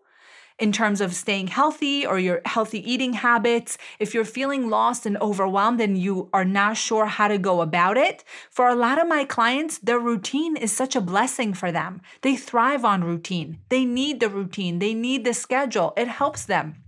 in 0.59 0.73
terms 0.73 1.01
of 1.01 1.15
staying 1.15 1.49
healthy 1.49 2.07
or 2.07 2.19
your 2.19 2.41
healthy 2.47 2.91
eating 2.91 3.13
habits, 3.13 3.77
if 3.99 4.15
you're 4.15 4.25
feeling 4.25 4.71
lost 4.71 5.05
and 5.05 5.17
overwhelmed 5.19 5.81
and 5.81 5.99
you 5.99 6.31
are 6.33 6.45
not 6.45 6.77
sure 6.77 7.07
how 7.07 7.29
to 7.29 7.39
go 7.39 7.61
about 7.61 7.97
it, 7.97 8.25
for 8.51 8.69
a 8.69 8.75
lot 8.75 9.01
of 9.01 9.07
my 9.07 9.25
clients, 9.25 9.79
their 9.79 9.99
routine 9.99 10.57
is 10.57 10.73
such 10.73 10.97
a 10.97 11.01
blessing 11.01 11.53
for 11.53 11.71
them. 11.71 12.01
They 12.23 12.37
thrive 12.37 12.85
on 12.85 13.05
routine. 13.05 13.59
They 13.69 13.85
need 13.85 14.21
the 14.21 14.31
routine, 14.31 14.79
they 14.79 14.95
need 14.95 15.25
the 15.25 15.35
schedule. 15.35 15.93
It 15.97 16.09
helps 16.09 16.45
them. 16.45 16.83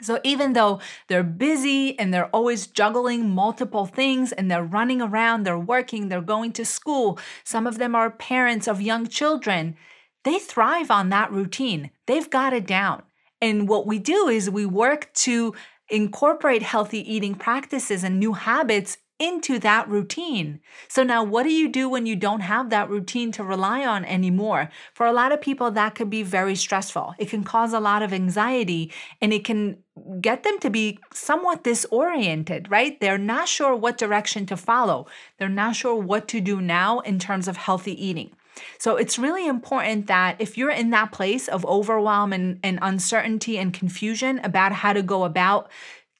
So, 0.00 0.20
even 0.22 0.52
though 0.52 0.80
they're 1.08 1.24
busy 1.24 1.98
and 1.98 2.14
they're 2.14 2.26
always 2.26 2.68
juggling 2.68 3.30
multiple 3.30 3.84
things 3.84 4.30
and 4.30 4.48
they're 4.48 4.62
running 4.62 5.02
around, 5.02 5.42
they're 5.42 5.58
working, 5.58 6.08
they're 6.08 6.20
going 6.20 6.52
to 6.52 6.64
school, 6.64 7.18
some 7.42 7.66
of 7.66 7.78
them 7.78 7.96
are 7.96 8.10
parents 8.10 8.68
of 8.68 8.80
young 8.80 9.08
children, 9.08 9.76
they 10.22 10.38
thrive 10.38 10.90
on 10.90 11.08
that 11.08 11.32
routine. 11.32 11.90
They've 12.06 12.28
got 12.28 12.52
it 12.52 12.66
down. 12.66 13.02
And 13.40 13.68
what 13.68 13.86
we 13.86 13.98
do 13.98 14.28
is 14.28 14.50
we 14.50 14.66
work 14.66 15.12
to 15.14 15.54
incorporate 15.88 16.62
healthy 16.62 17.00
eating 17.12 17.34
practices 17.34 18.04
and 18.04 18.18
new 18.18 18.34
habits 18.34 18.98
into 19.18 19.58
that 19.58 19.88
routine. 19.88 20.60
So 20.88 21.02
now 21.02 21.24
what 21.24 21.42
do 21.42 21.50
you 21.50 21.68
do 21.68 21.88
when 21.88 22.06
you 22.06 22.14
don't 22.14 22.40
have 22.40 22.70
that 22.70 22.88
routine 22.88 23.32
to 23.32 23.42
rely 23.42 23.84
on 23.84 24.04
anymore? 24.04 24.70
For 24.94 25.06
a 25.06 25.12
lot 25.12 25.32
of 25.32 25.40
people 25.40 25.70
that 25.72 25.96
could 25.96 26.08
be 26.08 26.22
very 26.22 26.54
stressful. 26.54 27.14
It 27.18 27.28
can 27.28 27.42
cause 27.42 27.72
a 27.72 27.80
lot 27.80 28.02
of 28.02 28.12
anxiety 28.12 28.92
and 29.20 29.32
it 29.32 29.44
can 29.44 29.78
get 30.20 30.44
them 30.44 30.60
to 30.60 30.70
be 30.70 31.00
somewhat 31.12 31.64
disoriented, 31.64 32.70
right? 32.70 33.00
They're 33.00 33.18
not 33.18 33.48
sure 33.48 33.74
what 33.74 33.98
direction 33.98 34.46
to 34.46 34.56
follow. 34.56 35.06
They're 35.38 35.48
not 35.48 35.74
sure 35.74 35.96
what 35.96 36.28
to 36.28 36.40
do 36.40 36.60
now 36.60 37.00
in 37.00 37.18
terms 37.18 37.48
of 37.48 37.56
healthy 37.56 38.04
eating. 38.04 38.30
So 38.78 38.96
it's 38.96 39.18
really 39.18 39.46
important 39.46 40.06
that 40.06 40.36
if 40.38 40.56
you're 40.58 40.70
in 40.70 40.90
that 40.90 41.12
place 41.12 41.48
of 41.48 41.64
overwhelm 41.66 42.32
and, 42.32 42.60
and 42.62 42.78
uncertainty 42.82 43.58
and 43.58 43.72
confusion 43.72 44.38
about 44.40 44.72
how 44.72 44.92
to 44.92 45.02
go 45.02 45.24
about 45.24 45.70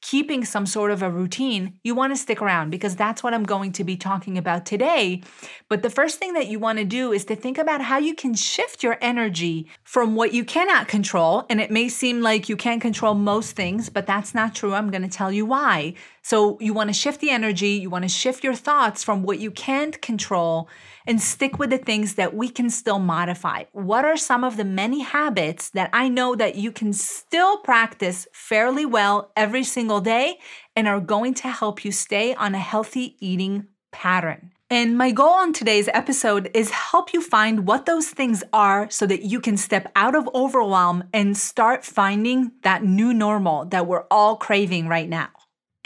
keeping 0.01 0.45
some 0.45 0.65
sort 0.65 0.91
of 0.91 1.03
a 1.03 1.11
routine, 1.11 1.79
you 1.83 1.95
want 1.95 2.13
to 2.13 2.17
stick 2.17 2.41
around 2.41 2.71
because 2.71 2.95
that's 2.95 3.23
what 3.23 3.35
I'm 3.35 3.43
going 3.43 3.73
to 3.73 3.85
be 3.85 3.97
talking 3.97 4.39
about 4.39 4.65
today. 4.65 5.23
But 5.69 5.83
the 5.83 5.91
first 5.91 6.19
thing 6.19 6.35
that 6.35 6.47
you 6.47 6.59
want 6.59 6.79
to 6.79 6.85
do 6.85 7.13
is 7.13 7.25
to 7.27 7.37
think 7.37 7.59
about 7.59 7.81
how 7.81 7.99
you 7.99 8.15
can 8.15 8.35
shift 8.35 8.83
your 8.83 8.97
energy 9.01 9.69
from 9.83 10.15
what 10.15 10.33
you 10.33 10.45
cannot 10.45 10.87
control. 10.87 11.47
And 11.51 11.61
it 11.61 11.71
may 11.71 11.89
seem 11.89 12.21
like 12.21 12.49
you 12.49 12.57
can't 12.57 12.81
control 12.81 13.15
most 13.15 13.57
things, 13.57 13.89
but 13.89 14.07
that's 14.07 14.35
not 14.35 14.55
true. 14.55 14.73
I'm 14.73 14.91
going 14.91 15.03
to 15.03 15.09
tell 15.09 15.33
you 15.33 15.45
why. 15.45 15.95
So 16.29 16.59
you 16.61 16.75
want 16.75 16.91
to 16.91 16.93
shift 16.93 17.23
the 17.23 17.31
energy, 17.31 17.71
you 17.71 17.89
want 17.89 18.05
to 18.05 18.09
shift 18.11 18.45
your 18.45 18.55
thoughts 18.55 19.03
from 19.03 19.23
what 19.23 19.39
you 19.39 19.51
can't 19.51 19.99
control 20.03 20.69
and 21.07 21.19
stick 21.23 21.59
with 21.59 21.71
the 21.71 21.79
things 21.79 22.17
that 22.17 22.35
we 22.35 22.51
can 22.51 22.69
still 22.69 22.99
modify. 22.99 23.65
What 23.73 24.05
are 24.05 24.19
some 24.19 24.45
of 24.45 24.59
the 24.59 24.65
many 24.67 25.01
habits 25.01 25.71
that 25.71 25.89
I 25.91 26.11
know 26.11 26.37
that 26.37 26.57
you 26.57 26.71
can 26.71 26.93
still 26.93 27.57
practice 27.57 28.29
fairly 28.35 28.85
well 28.85 29.33
every 29.39 29.65
single 29.65 30.03
day 30.03 30.39
and 30.77 30.87
are 30.87 31.01
going 31.01 31.33
to 31.33 31.49
help 31.49 31.83
you 31.83 31.93
stay 31.93 32.35
on 32.35 32.55
a 32.55 32.59
healthy 32.59 33.17
eating 33.21 33.67
pattern? 33.91 34.53
And 34.69 34.99
my 34.99 35.13
goal 35.13 35.31
on 35.31 35.55
today's 35.55 35.89
episode 35.95 36.51
is 36.53 36.69
help 36.69 37.15
you 37.15 37.23
find 37.23 37.67
what 37.67 37.87
those 37.87 38.09
things 38.09 38.45
are 38.53 38.91
so 38.91 39.07
that 39.07 39.23
you 39.23 39.41
can 39.41 39.57
step 39.57 39.91
out 39.97 40.15
of 40.15 40.29
overwhelm 40.35 41.05
and 41.15 41.39
start 41.39 41.87
finding 41.87 42.53
that 42.65 42.85
new 42.85 43.15
normal 43.15 43.65
that 43.65 43.87
we're 43.87 44.05
all 44.11 44.37
craving 44.37 44.89
right 44.89 45.09
now. 45.09 45.31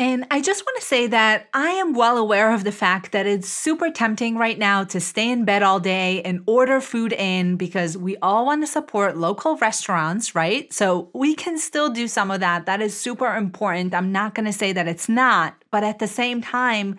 And 0.02 0.26
I 0.32 0.40
just 0.40 0.66
want 0.66 0.80
to 0.80 0.84
say 0.84 1.06
that 1.06 1.46
I 1.54 1.68
am 1.68 1.92
well 1.92 2.18
aware 2.18 2.52
of 2.52 2.64
the 2.64 2.72
fact 2.72 3.12
that 3.12 3.24
it's 3.24 3.48
super 3.48 3.88
tempting 3.88 4.36
right 4.36 4.58
now 4.58 4.82
to 4.82 4.98
stay 4.98 5.30
in 5.30 5.44
bed 5.44 5.62
all 5.62 5.78
day 5.78 6.22
and 6.22 6.42
order 6.44 6.80
food 6.80 7.12
in 7.12 7.54
because 7.54 7.96
we 7.96 8.16
all 8.16 8.44
want 8.46 8.64
to 8.64 8.66
support 8.66 9.16
local 9.16 9.56
restaurants, 9.58 10.34
right? 10.34 10.72
So 10.72 11.08
we 11.14 11.36
can 11.36 11.56
still 11.56 11.88
do 11.88 12.08
some 12.08 12.32
of 12.32 12.40
that. 12.40 12.66
That 12.66 12.82
is 12.82 12.98
super 12.98 13.36
important. 13.36 13.94
I'm 13.94 14.10
not 14.10 14.34
going 14.34 14.46
to 14.46 14.52
say 14.52 14.72
that 14.72 14.88
it's 14.88 15.08
not, 15.08 15.54
but 15.70 15.84
at 15.84 16.00
the 16.00 16.08
same 16.08 16.42
time, 16.42 16.98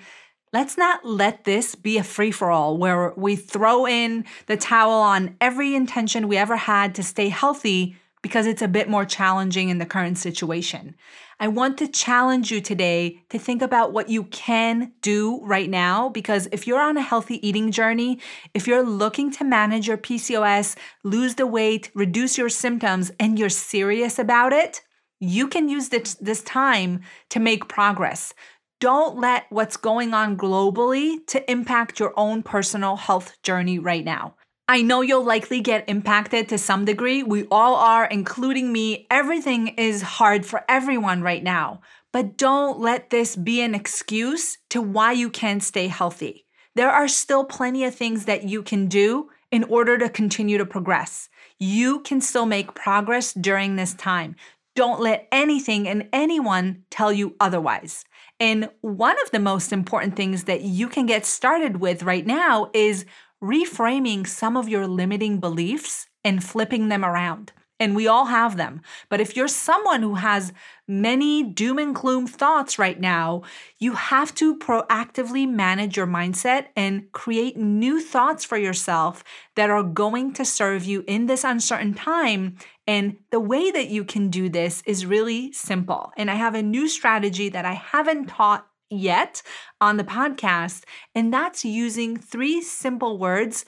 Let's 0.54 0.78
not 0.78 1.04
let 1.04 1.46
this 1.46 1.74
be 1.74 1.98
a 1.98 2.04
free 2.04 2.30
for 2.30 2.52
all 2.52 2.78
where 2.78 3.12
we 3.18 3.36
throw 3.36 3.88
in 3.88 4.24
the 4.46 4.56
towel 4.56 5.02
on 5.02 5.36
every 5.42 5.74
intention 5.74 6.28
we 6.28 6.38
ever 6.38 6.56
had 6.56 6.94
to 6.94 7.02
stay 7.02 7.30
healthy 7.30 7.98
because 8.22 8.46
it's 8.46 8.62
a 8.62 8.68
bit 8.68 8.88
more 8.88 9.04
challenging 9.04 9.70
in 9.70 9.80
the 9.80 9.86
current 9.88 10.20
situation. 10.20 10.94
I 11.40 11.48
want 11.48 11.78
to 11.80 11.88
challenge 11.88 12.52
you 12.52 12.62
today 12.62 13.24
to 13.30 13.40
think 13.40 13.62
about 13.62 13.92
what 13.92 14.10
you 14.10 14.26
can 14.26 14.94
do 15.02 15.40
right 15.44 15.70
now 15.70 16.10
because 16.10 16.48
if 16.52 16.68
you're 16.68 16.82
on 16.82 16.98
a 16.98 17.02
healthy 17.02 17.46
eating 17.48 17.72
journey, 17.72 18.20
if 18.54 18.68
you're 18.68 18.84
looking 18.84 19.32
to 19.32 19.44
manage 19.44 19.88
your 19.88 19.98
PCOS, 19.98 20.76
lose 21.04 21.36
the 21.36 21.48
weight, 21.48 21.90
reduce 21.94 22.38
your 22.38 22.50
symptoms, 22.50 23.12
and 23.20 23.40
you're 23.40 23.50
serious 23.50 24.20
about 24.20 24.54
it, 24.54 24.82
you 25.20 25.48
can 25.48 25.70
use 25.70 25.90
this, 25.90 26.16
this 26.16 26.44
time 26.44 27.02
to 27.30 27.40
make 27.40 27.68
progress. 27.68 28.34
Don't 28.80 29.18
let 29.18 29.46
what's 29.50 29.78
going 29.78 30.14
on 30.14 30.38
globally 30.38 31.26
to 31.28 31.50
impact 31.50 32.00
your 32.00 32.14
own 32.18 32.44
personal 32.44 32.98
health 32.98 33.42
journey 33.42 33.80
right 33.80 34.04
now. 34.04 34.36
I 34.68 34.82
know 34.82 35.02
you'll 35.02 35.26
likely 35.26 35.60
get 35.60 35.90
impacted 35.90 36.48
to 36.50 36.58
some 36.58 36.86
degree. 36.86 37.22
We 37.22 37.46
all 37.52 37.76
are, 37.76 38.06
including 38.06 38.72
me. 38.72 39.08
Everything 39.12 39.70
is 39.70 40.02
hard 40.02 40.46
for 40.46 40.64
everyone 40.70 41.22
right 41.22 41.44
now. 41.44 41.82
But 42.14 42.38
don't 42.38 42.80
let 42.80 43.10
this 43.10 43.36
be 43.36 43.62
an 43.62 43.76
excuse 43.76 44.58
to 44.70 44.82
why 44.82 45.12
you 45.12 45.30
can't 45.30 45.62
stay 45.62 45.88
healthy. 45.88 46.46
There 46.76 46.90
are 46.90 47.10
still 47.10 47.44
plenty 47.44 47.84
of 47.84 47.94
things 47.94 48.24
that 48.26 48.44
you 48.44 48.64
can 48.64 48.88
do 48.88 49.30
in 49.52 49.66
order 49.66 49.98
to 49.98 50.10
continue 50.10 50.58
to 50.58 50.66
progress. 50.66 51.30
You 51.60 52.00
can 52.00 52.22
still 52.22 52.46
make 52.46 52.74
progress 52.74 53.34
during 53.34 53.76
this 53.76 53.94
time. 53.94 54.36
Don't 54.76 55.02
let 55.02 55.28
anything 55.32 55.88
and 55.88 56.08
anyone 56.14 56.84
tell 56.90 57.12
you 57.12 57.36
otherwise. 57.40 58.06
And 58.40 58.70
one 58.82 59.16
of 59.22 59.32
the 59.32 59.40
most 59.40 59.72
important 59.72 60.16
things 60.16 60.46
that 60.46 60.62
you 60.62 60.88
can 60.88 61.06
get 61.06 61.26
started 61.26 61.78
with 61.78 62.04
right 62.04 62.26
now 62.26 62.72
is 62.74 63.06
reframing 63.44 64.26
some 64.26 64.56
of 64.56 64.70
your 64.70 64.88
limiting 64.88 65.40
beliefs 65.40 66.08
and 66.24 66.44
flipping 66.44 66.88
them 66.88 67.04
around. 67.04 67.52
And 67.80 67.96
we 67.96 68.08
all 68.08 68.26
have 68.26 68.56
them. 68.56 68.82
But 69.10 69.20
if 69.20 69.36
you're 69.36 69.50
someone 69.50 70.02
who 70.02 70.16
has 70.16 70.54
many 70.88 71.44
doom 71.44 71.80
and 71.80 71.94
gloom 71.94 72.28
thoughts 72.28 72.80
right 72.80 72.98
now, 72.98 73.42
you 73.78 73.94
have 73.94 74.34
to 74.36 74.56
proactively 74.58 75.50
manage 75.50 75.98
your 75.98 76.08
mindset 76.08 76.68
and 76.78 77.12
create 77.12 77.58
new 77.58 78.00
thoughts 78.00 78.46
for 78.46 78.58
yourself 78.58 79.24
that 79.56 79.70
are 79.70 79.84
going 79.84 80.34
to 80.34 80.46
serve 80.46 80.86
you 80.86 81.04
in 81.08 81.26
this 81.26 81.44
uncertain 81.44 81.94
time. 81.94 82.56
And 82.88 83.18
the 83.32 83.42
way 83.42 83.72
that 83.72 83.90
you 83.90 84.06
can 84.06 84.30
do 84.30 84.48
this 84.48 84.82
is 84.86 85.06
really 85.06 85.52
simple. 85.52 86.14
And 86.16 86.32
I 86.32 86.36
have 86.36 86.56
a 86.56 86.64
new 86.64 86.88
strategy 86.88 87.50
that 87.50 87.66
I 87.66 87.74
haven't 87.74 88.28
taught 88.28 88.66
yet 88.98 89.42
on 89.82 89.98
the 89.98 90.04
podcast, 90.04 90.84
and 91.14 91.34
that's 91.34 91.66
using 91.66 92.18
three 92.18 92.62
simple 92.62 93.18
words 93.18 93.66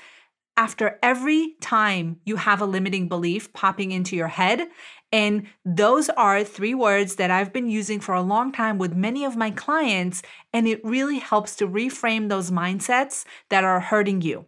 after 0.58 0.98
every 1.04 1.56
time 1.60 2.18
you 2.26 2.38
have 2.38 2.62
a 2.62 2.66
limiting 2.66 3.10
belief 3.10 3.52
popping 3.54 3.92
into 3.92 4.16
your 4.16 4.30
head. 4.30 4.68
And 5.12 5.48
those 5.64 6.10
are 6.10 6.44
three 6.44 6.74
words 6.74 7.16
that 7.16 7.32
I've 7.32 7.54
been 7.54 7.70
using 7.70 8.00
for 8.00 8.16
a 8.16 8.22
long 8.22 8.52
time 8.52 8.78
with 8.78 8.96
many 8.96 9.26
of 9.26 9.36
my 9.36 9.52
clients, 9.52 10.22
and 10.54 10.68
it 10.68 10.84
really 10.84 11.20
helps 11.20 11.56
to 11.58 11.68
reframe 11.68 12.30
those 12.30 12.52
mindsets 12.52 13.26
that 13.50 13.64
are 13.64 13.80
hurting 13.80 14.22
you 14.22 14.46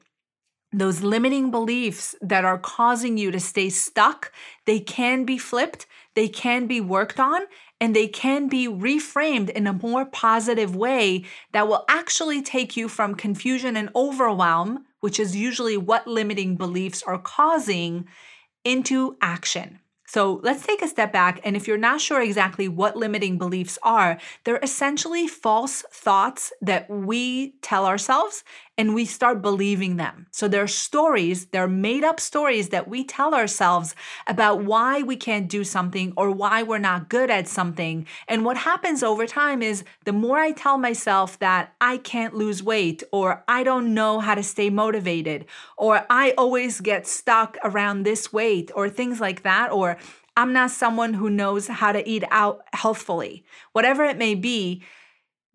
those 0.74 1.02
limiting 1.02 1.50
beliefs 1.50 2.16
that 2.22 2.44
are 2.44 2.58
causing 2.58 3.18
you 3.18 3.32
to 3.32 3.40
stay 3.40 3.70
stuck, 3.70 4.32
they 4.66 4.80
can 4.80 5.24
be 5.24 5.38
flipped, 5.38 5.86
they 6.14 6.28
can 6.28 6.68
be 6.68 6.82
worked 6.82 7.20
on, 7.20 7.42
and 7.80 7.96
they 7.96 8.08
can 8.08 8.48
be 8.48 8.68
reframed 8.68 9.50
in 9.50 9.68
a 9.68 9.74
more 9.74 10.06
positive 10.06 10.76
way 10.76 11.24
that 11.52 11.68
will 11.68 11.86
actually 11.88 12.42
take 12.42 12.76
you 12.76 12.88
from 12.88 13.16
confusion 13.16 13.78
and 13.78 13.90
overwhelm, 13.96 14.86
which 15.00 15.20
is 15.20 15.36
usually 15.36 15.78
what 15.78 16.08
limiting 16.08 16.56
beliefs 16.56 17.04
are 17.04 17.20
causing, 17.20 18.08
into 18.64 19.16
action. 19.22 19.80
So 20.08 20.40
let's 20.42 20.66
take 20.66 20.82
a 20.82 20.88
step 20.88 21.12
back. 21.12 21.42
And 21.44 21.58
if 21.58 21.68
you're 21.68 21.78
not 21.78 22.00
sure 22.00 22.22
exactly 22.22 22.70
what 22.70 22.96
limiting 22.96 23.38
beliefs 23.38 23.78
are, 23.84 24.18
they're 24.46 24.60
essentially 24.64 25.28
false 25.28 25.84
thoughts 25.92 26.54
that 26.62 26.90
we 26.90 27.56
tell 27.62 27.86
ourselves 27.86 28.44
and 28.78 28.94
we 28.94 29.06
start 29.06 29.42
believing 29.42 29.98
them. 29.98 30.28
So 30.32 30.48
they're 30.48 30.68
stories, 30.68 31.48
they're 31.48 31.68
made 31.68 32.04
up 32.04 32.20
stories 32.20 32.70
that 32.70 32.88
we 32.88 33.04
tell 33.04 33.34
ourselves 33.34 33.96
about 34.28 34.64
why 34.64 35.02
we 35.02 35.16
can't 35.16 35.48
do 35.48 35.64
something 35.64 36.14
or 36.16 36.30
why 36.30 36.62
we're 36.62 36.78
not 36.78 37.10
good 37.10 37.32
at 37.32 37.48
something. 37.48 38.06
And 38.28 38.46
what 38.46 38.58
happens 38.58 39.02
over 39.02 39.26
time 39.26 39.64
is 39.64 39.84
the 40.06 40.14
more 40.14 40.38
I 40.38 40.52
tell 40.52 40.78
myself 40.78 41.40
that 41.40 41.74
I 41.82 41.98
can't 41.98 42.36
lose 42.36 42.62
weight 42.62 43.02
or 43.12 43.44
I 43.48 43.64
don't 43.64 43.94
know 43.94 44.20
how 44.20 44.36
to 44.36 44.44
stay 44.44 44.70
motivated 44.70 45.46
or 45.76 46.06
I 46.10 46.34
always 46.38 46.80
get 46.80 47.08
stuck 47.08 47.58
around 47.64 48.04
this 48.04 48.32
weight 48.32 48.72
or 48.76 48.90
things 48.90 49.20
like 49.20 49.42
that 49.44 49.72
or 49.72 49.98
I'm 50.38 50.54
not 50.54 50.70
someone 50.70 51.16
who 51.16 51.32
knows 51.32 51.68
how 51.68 51.92
to 51.92 52.08
eat 52.08 52.24
out 52.30 52.62
healthfully. 52.72 53.44
Whatever 53.72 54.06
it 54.06 54.20
may 54.20 54.36
be, 54.36 54.84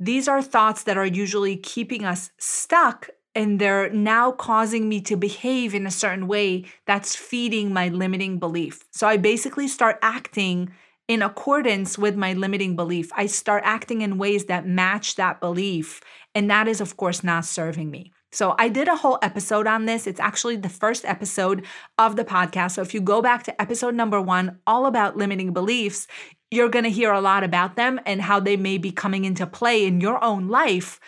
these 0.04 0.26
are 0.26 0.42
thoughts 0.42 0.82
that 0.84 0.96
are 0.96 1.06
usually 1.06 1.56
keeping 1.56 2.04
us 2.04 2.30
stuck 2.38 3.08
and 3.34 3.60
they're 3.60 3.88
now 3.90 4.32
causing 4.32 4.88
me 4.88 5.00
to 5.00 5.16
behave 5.16 5.74
in 5.74 5.86
a 5.86 5.90
certain 5.90 6.26
way 6.26 6.64
that's 6.86 7.14
feeding 7.14 7.72
my 7.72 7.88
limiting 7.88 8.38
belief. 8.38 8.84
So 8.90 9.06
I 9.06 9.16
basically 9.16 9.68
start 9.68 9.98
acting 10.02 10.72
in 11.06 11.22
accordance 11.22 11.96
with 11.96 12.16
my 12.16 12.32
limiting 12.32 12.74
belief. 12.74 13.10
I 13.14 13.26
start 13.26 13.62
acting 13.64 14.02
in 14.02 14.18
ways 14.18 14.46
that 14.46 14.66
match 14.66 15.14
that 15.16 15.40
belief. 15.40 16.00
And 16.34 16.50
that 16.50 16.66
is, 16.68 16.80
of 16.80 16.96
course, 16.96 17.22
not 17.22 17.44
serving 17.44 17.90
me. 17.90 18.12
So 18.32 18.54
I 18.58 18.68
did 18.68 18.88
a 18.88 18.96
whole 18.96 19.18
episode 19.22 19.66
on 19.66 19.84
this. 19.84 20.06
It's 20.06 20.20
actually 20.20 20.56
the 20.56 20.68
first 20.68 21.04
episode 21.04 21.64
of 21.98 22.16
the 22.16 22.24
podcast. 22.24 22.72
So 22.72 22.82
if 22.82 22.92
you 22.94 23.00
go 23.00 23.22
back 23.22 23.44
to 23.44 23.60
episode 23.60 23.94
number 23.94 24.20
one, 24.20 24.58
all 24.66 24.86
about 24.86 25.16
limiting 25.16 25.52
beliefs, 25.52 26.06
you're 26.52 26.68
going 26.68 26.84
to 26.84 26.90
hear 26.90 27.12
a 27.12 27.20
lot 27.20 27.42
about 27.42 27.76
them 27.76 28.00
and 28.06 28.20
how 28.20 28.38
they 28.38 28.56
may 28.56 28.78
be 28.78 28.92
coming 28.92 29.24
into 29.24 29.46
play 29.46 29.86
in 29.86 30.00
your 30.00 30.22
own 30.22 30.48
life. 30.48 31.00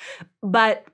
But 0.43 0.87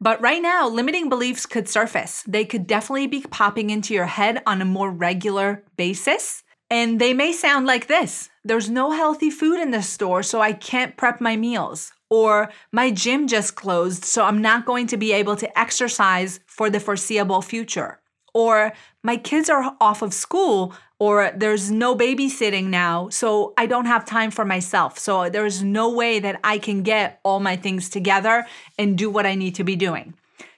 but 0.00 0.20
right 0.20 0.40
now, 0.40 0.68
limiting 0.68 1.08
beliefs 1.08 1.44
could 1.44 1.68
surface. 1.68 2.22
They 2.26 2.44
could 2.44 2.68
definitely 2.68 3.08
be 3.08 3.22
popping 3.22 3.70
into 3.70 3.94
your 3.94 4.06
head 4.06 4.42
on 4.46 4.62
a 4.62 4.64
more 4.64 4.92
regular 4.92 5.64
basis. 5.76 6.44
And 6.70 7.00
they 7.00 7.14
may 7.14 7.32
sound 7.32 7.66
like 7.66 7.86
this 7.86 8.30
There's 8.44 8.70
no 8.70 8.92
healthy 8.92 9.30
food 9.30 9.60
in 9.60 9.70
the 9.70 9.82
store, 9.82 10.22
so 10.22 10.40
I 10.40 10.52
can't 10.52 10.96
prep 10.96 11.20
my 11.20 11.36
meals. 11.36 11.92
Or 12.10 12.50
my 12.72 12.90
gym 12.90 13.26
just 13.26 13.54
closed, 13.54 14.04
so 14.04 14.24
I'm 14.24 14.40
not 14.40 14.64
going 14.64 14.86
to 14.88 14.96
be 14.96 15.12
able 15.12 15.36
to 15.36 15.58
exercise 15.58 16.40
for 16.46 16.70
the 16.70 16.80
foreseeable 16.80 17.42
future. 17.42 18.00
Or 18.34 18.72
my 19.02 19.16
kids 19.16 19.48
are 19.48 19.76
off 19.80 20.02
of 20.02 20.12
school, 20.12 20.74
or 20.98 21.32
there's 21.36 21.70
no 21.70 21.94
babysitting 21.94 22.66
now, 22.66 23.08
so 23.08 23.54
I 23.56 23.66
don't 23.66 23.86
have 23.86 24.04
time 24.04 24.30
for 24.30 24.44
myself. 24.44 24.98
So 24.98 25.30
there's 25.30 25.62
no 25.62 25.88
way 25.90 26.18
that 26.18 26.40
I 26.42 26.58
can 26.58 26.82
get 26.82 27.20
all 27.22 27.40
my 27.40 27.56
things 27.56 27.88
together 27.88 28.46
and 28.78 28.98
do 28.98 29.08
what 29.08 29.24
I 29.26 29.34
need 29.34 29.54
to 29.56 29.64
be 29.64 29.76
doing. 29.76 30.14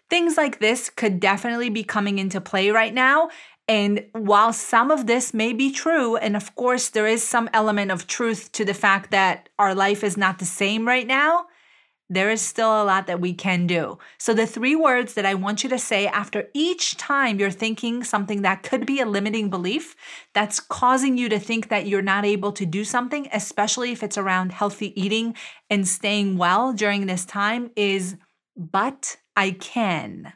Things 0.08 0.36
like 0.36 0.58
this 0.58 0.90
could 0.90 1.20
definitely 1.20 1.70
be 1.70 1.84
coming 1.84 2.18
into 2.18 2.40
play 2.40 2.70
right 2.70 2.92
now. 2.92 3.28
And 3.68 4.06
while 4.12 4.52
some 4.52 4.90
of 4.90 5.06
this 5.06 5.32
may 5.32 5.52
be 5.52 5.70
true, 5.70 6.16
and 6.16 6.34
of 6.34 6.56
course, 6.56 6.88
there 6.88 7.06
is 7.06 7.22
some 7.22 7.48
element 7.52 7.92
of 7.92 8.08
truth 8.08 8.50
to 8.52 8.64
the 8.64 8.74
fact 8.74 9.12
that 9.12 9.48
our 9.60 9.74
life 9.76 10.02
is 10.02 10.16
not 10.16 10.40
the 10.40 10.44
same 10.44 10.88
right 10.88 11.06
now, 11.06 11.46
there 12.12 12.28
is 12.28 12.42
still 12.42 12.82
a 12.82 12.84
lot 12.84 13.06
that 13.06 13.20
we 13.20 13.32
can 13.32 13.68
do. 13.68 13.96
So, 14.18 14.34
the 14.34 14.46
three 14.46 14.74
words 14.74 15.14
that 15.14 15.24
I 15.24 15.34
want 15.34 15.62
you 15.62 15.70
to 15.70 15.78
say 15.78 16.08
after 16.08 16.48
each 16.52 16.96
time 16.96 17.38
you're 17.38 17.52
thinking 17.52 18.02
something 18.02 18.42
that 18.42 18.64
could 18.64 18.84
be 18.84 19.00
a 19.00 19.06
limiting 19.06 19.48
belief 19.48 19.94
that's 20.34 20.58
causing 20.58 21.16
you 21.16 21.28
to 21.28 21.38
think 21.38 21.68
that 21.68 21.86
you're 21.86 22.02
not 22.02 22.24
able 22.24 22.50
to 22.52 22.66
do 22.66 22.84
something, 22.84 23.28
especially 23.32 23.92
if 23.92 24.02
it's 24.02 24.18
around 24.18 24.50
healthy 24.50 25.00
eating 25.00 25.36
and 25.70 25.86
staying 25.86 26.36
well 26.36 26.72
during 26.72 27.06
this 27.06 27.24
time, 27.24 27.70
is 27.76 28.16
but 28.56 29.16
I 29.36 29.52
can. 29.52 30.32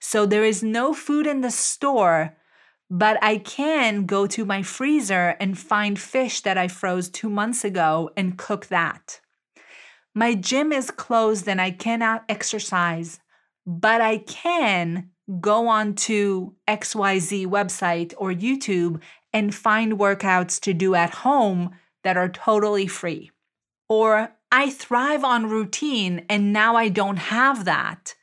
So, 0.00 0.26
there 0.26 0.44
is 0.44 0.62
no 0.62 0.92
food 0.92 1.26
in 1.26 1.40
the 1.40 1.50
store. 1.50 2.36
But 2.90 3.16
I 3.22 3.38
can 3.38 4.04
go 4.04 4.26
to 4.26 4.44
my 4.44 4.62
freezer 4.62 5.36
and 5.40 5.58
find 5.58 5.98
fish 5.98 6.42
that 6.42 6.58
I 6.58 6.68
froze 6.68 7.08
two 7.08 7.30
months 7.30 7.64
ago 7.64 8.10
and 8.14 8.36
cook 8.36 8.66
that. 8.66 9.20
My 10.14 10.34
gym 10.34 10.72
is 10.72 10.92
closed 10.92 11.48
and 11.48 11.60
I 11.60 11.72
cannot 11.72 12.24
exercise, 12.28 13.18
but 13.66 14.00
I 14.00 14.18
can 14.18 15.10
go 15.40 15.66
on 15.66 15.94
to 15.94 16.54
XYZ 16.68 17.46
website 17.46 18.14
or 18.16 18.30
YouTube 18.30 19.00
and 19.32 19.54
find 19.54 19.98
workouts 19.98 20.60
to 20.60 20.72
do 20.74 20.94
at 20.94 21.10
home 21.10 21.72
that 22.04 22.16
are 22.16 22.28
totally 22.28 22.86
free. 22.86 23.32
Or 23.88 24.32
I 24.52 24.70
thrive 24.70 25.24
on 25.24 25.50
routine 25.50 26.24
and 26.28 26.52
now 26.52 26.76
I 26.76 26.90
don't 26.90 27.16
have 27.16 27.64
that, 27.64 28.14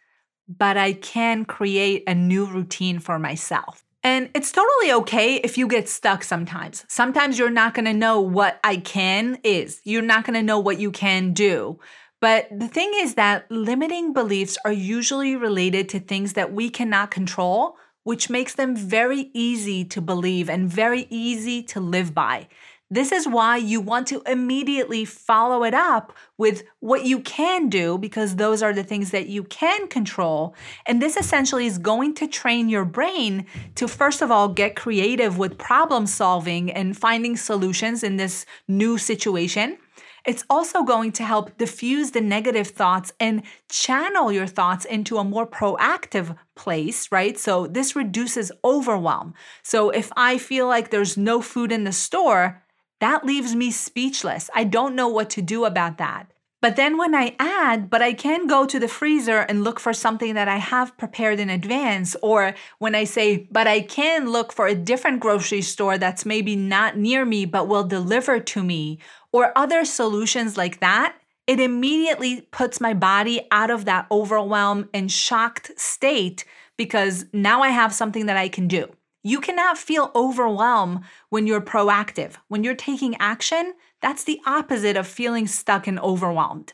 but 0.47 0.77
I 0.77 0.93
can 0.93 1.43
create 1.43 2.03
a 2.07 2.15
new 2.15 2.45
routine 2.45 2.99
for 2.99 3.19
myself. 3.19 3.83
And 4.03 4.29
it's 4.33 4.51
totally 4.51 4.91
okay 4.93 5.35
if 5.35 5.57
you 5.57 5.67
get 5.67 5.87
stuck 5.87 6.23
sometimes. 6.23 6.85
Sometimes 6.87 7.37
you're 7.37 7.51
not 7.51 7.75
gonna 7.75 7.93
know 7.93 8.19
what 8.19 8.59
I 8.63 8.77
can 8.77 9.37
is, 9.43 9.79
you're 9.83 10.01
not 10.01 10.25
gonna 10.25 10.41
know 10.41 10.59
what 10.59 10.79
you 10.79 10.91
can 10.91 11.33
do. 11.33 11.79
But 12.19 12.47
the 12.51 12.67
thing 12.67 12.91
is 12.95 13.15
that 13.15 13.49
limiting 13.49 14.13
beliefs 14.13 14.57
are 14.63 14.71
usually 14.71 15.35
related 15.35 15.89
to 15.89 15.99
things 15.99 16.33
that 16.33 16.53
we 16.53 16.69
cannot 16.69 17.11
control, 17.11 17.77
which 18.03 18.29
makes 18.29 18.55
them 18.55 18.75
very 18.75 19.29
easy 19.33 19.85
to 19.85 20.01
believe 20.01 20.49
and 20.49 20.69
very 20.69 21.07
easy 21.09 21.61
to 21.63 21.79
live 21.79 22.13
by. 22.13 22.47
This 22.93 23.13
is 23.13 23.25
why 23.25 23.55
you 23.55 23.79
want 23.79 24.05
to 24.07 24.21
immediately 24.25 25.05
follow 25.05 25.63
it 25.63 25.73
up 25.73 26.11
with 26.37 26.63
what 26.81 27.05
you 27.05 27.21
can 27.21 27.69
do, 27.69 27.97
because 27.97 28.35
those 28.35 28.61
are 28.61 28.73
the 28.73 28.83
things 28.83 29.11
that 29.11 29.27
you 29.27 29.45
can 29.45 29.87
control. 29.87 30.53
And 30.85 31.01
this 31.01 31.15
essentially 31.15 31.65
is 31.65 31.77
going 31.77 32.15
to 32.15 32.27
train 32.27 32.67
your 32.67 32.83
brain 32.83 33.45
to, 33.75 33.87
first 33.87 34.21
of 34.21 34.29
all, 34.29 34.49
get 34.49 34.75
creative 34.75 35.37
with 35.37 35.57
problem 35.57 36.05
solving 36.05 36.69
and 36.69 36.97
finding 36.97 37.37
solutions 37.37 38.03
in 38.03 38.17
this 38.17 38.45
new 38.67 38.97
situation. 38.97 39.77
It's 40.25 40.43
also 40.49 40.83
going 40.83 41.13
to 41.13 41.23
help 41.23 41.57
diffuse 41.57 42.11
the 42.11 42.21
negative 42.21 42.67
thoughts 42.67 43.13
and 43.19 43.41
channel 43.69 44.31
your 44.31 44.47
thoughts 44.47 44.83
into 44.83 45.17
a 45.17 45.23
more 45.23 45.47
proactive 45.47 46.37
place, 46.55 47.11
right? 47.11 47.39
So 47.39 47.67
this 47.67 47.95
reduces 47.95 48.51
overwhelm. 48.63 49.33
So 49.63 49.89
if 49.89 50.11
I 50.15 50.37
feel 50.37 50.67
like 50.67 50.91
there's 50.91 51.17
no 51.17 51.41
food 51.41 51.71
in 51.71 51.85
the 51.85 51.91
store, 51.91 52.61
that 53.01 53.25
leaves 53.25 53.55
me 53.55 53.71
speechless. 53.71 54.49
I 54.55 54.63
don't 54.63 54.95
know 54.95 55.09
what 55.09 55.29
to 55.31 55.41
do 55.41 55.65
about 55.65 55.97
that. 55.97 56.31
But 56.61 56.75
then 56.75 56.95
when 56.97 57.15
I 57.15 57.35
add, 57.39 57.89
but 57.89 58.03
I 58.03 58.13
can 58.13 58.45
go 58.45 58.67
to 58.67 58.79
the 58.79 58.87
freezer 58.87 59.39
and 59.39 59.63
look 59.63 59.79
for 59.79 59.93
something 59.93 60.35
that 60.35 60.47
I 60.47 60.57
have 60.57 60.95
prepared 60.95 61.39
in 61.39 61.49
advance, 61.49 62.15
or 62.21 62.53
when 62.77 62.93
I 62.93 63.03
say, 63.03 63.47
but 63.49 63.65
I 63.65 63.81
can 63.81 64.29
look 64.29 64.53
for 64.53 64.67
a 64.67 64.75
different 64.75 65.21
grocery 65.21 65.63
store 65.63 65.97
that's 65.97 66.23
maybe 66.23 66.55
not 66.55 66.97
near 66.97 67.25
me 67.25 67.45
but 67.45 67.67
will 67.67 67.83
deliver 67.83 68.39
to 68.39 68.63
me, 68.63 68.99
or 69.33 69.57
other 69.57 69.83
solutions 69.83 70.55
like 70.55 70.79
that, 70.81 71.15
it 71.47 71.59
immediately 71.59 72.41
puts 72.51 72.79
my 72.79 72.93
body 72.93 73.47
out 73.49 73.71
of 73.71 73.85
that 73.85 74.05
overwhelmed 74.11 74.87
and 74.93 75.11
shocked 75.11 75.71
state 75.77 76.45
because 76.77 77.25
now 77.33 77.63
I 77.63 77.69
have 77.69 77.91
something 77.91 78.27
that 78.27 78.37
I 78.37 78.47
can 78.47 78.67
do. 78.67 78.87
You 79.23 79.39
cannot 79.39 79.77
feel 79.77 80.11
overwhelmed 80.15 81.01
when 81.29 81.45
you're 81.45 81.61
proactive. 81.61 82.35
When 82.47 82.63
you're 82.63 82.75
taking 82.75 83.15
action, 83.19 83.73
that's 84.01 84.23
the 84.23 84.41
opposite 84.45 84.97
of 84.97 85.07
feeling 85.07 85.45
stuck 85.45 85.85
and 85.85 85.99
overwhelmed. 85.99 86.73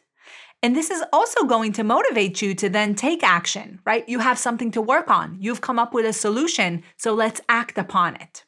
And 0.63 0.75
this 0.75 0.89
is 0.89 1.03
also 1.13 1.43
going 1.43 1.73
to 1.73 1.83
motivate 1.83 2.41
you 2.41 2.55
to 2.55 2.69
then 2.69 2.95
take 2.95 3.21
action, 3.21 3.79
right? 3.85 4.07
You 4.07 4.19
have 4.19 4.39
something 4.39 4.71
to 4.71 4.81
work 4.81 5.09
on. 5.09 5.37
You've 5.39 5.61
come 5.61 5.77
up 5.77 5.93
with 5.93 6.05
a 6.05 6.13
solution, 6.13 6.83
so 6.95 7.13
let's 7.13 7.41
act 7.47 7.77
upon 7.77 8.15
it. 8.15 8.43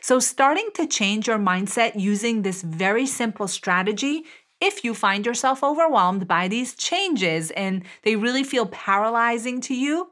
So, 0.00 0.18
starting 0.18 0.68
to 0.74 0.86
change 0.86 1.28
your 1.28 1.38
mindset 1.38 1.92
using 1.98 2.42
this 2.42 2.60
very 2.60 3.06
simple 3.06 3.48
strategy, 3.48 4.24
if 4.60 4.84
you 4.84 4.94
find 4.94 5.24
yourself 5.24 5.62
overwhelmed 5.62 6.28
by 6.28 6.48
these 6.48 6.74
changes 6.74 7.50
and 7.52 7.84
they 8.02 8.16
really 8.16 8.44
feel 8.44 8.66
paralyzing 8.66 9.60
to 9.62 9.74
you, 9.74 10.10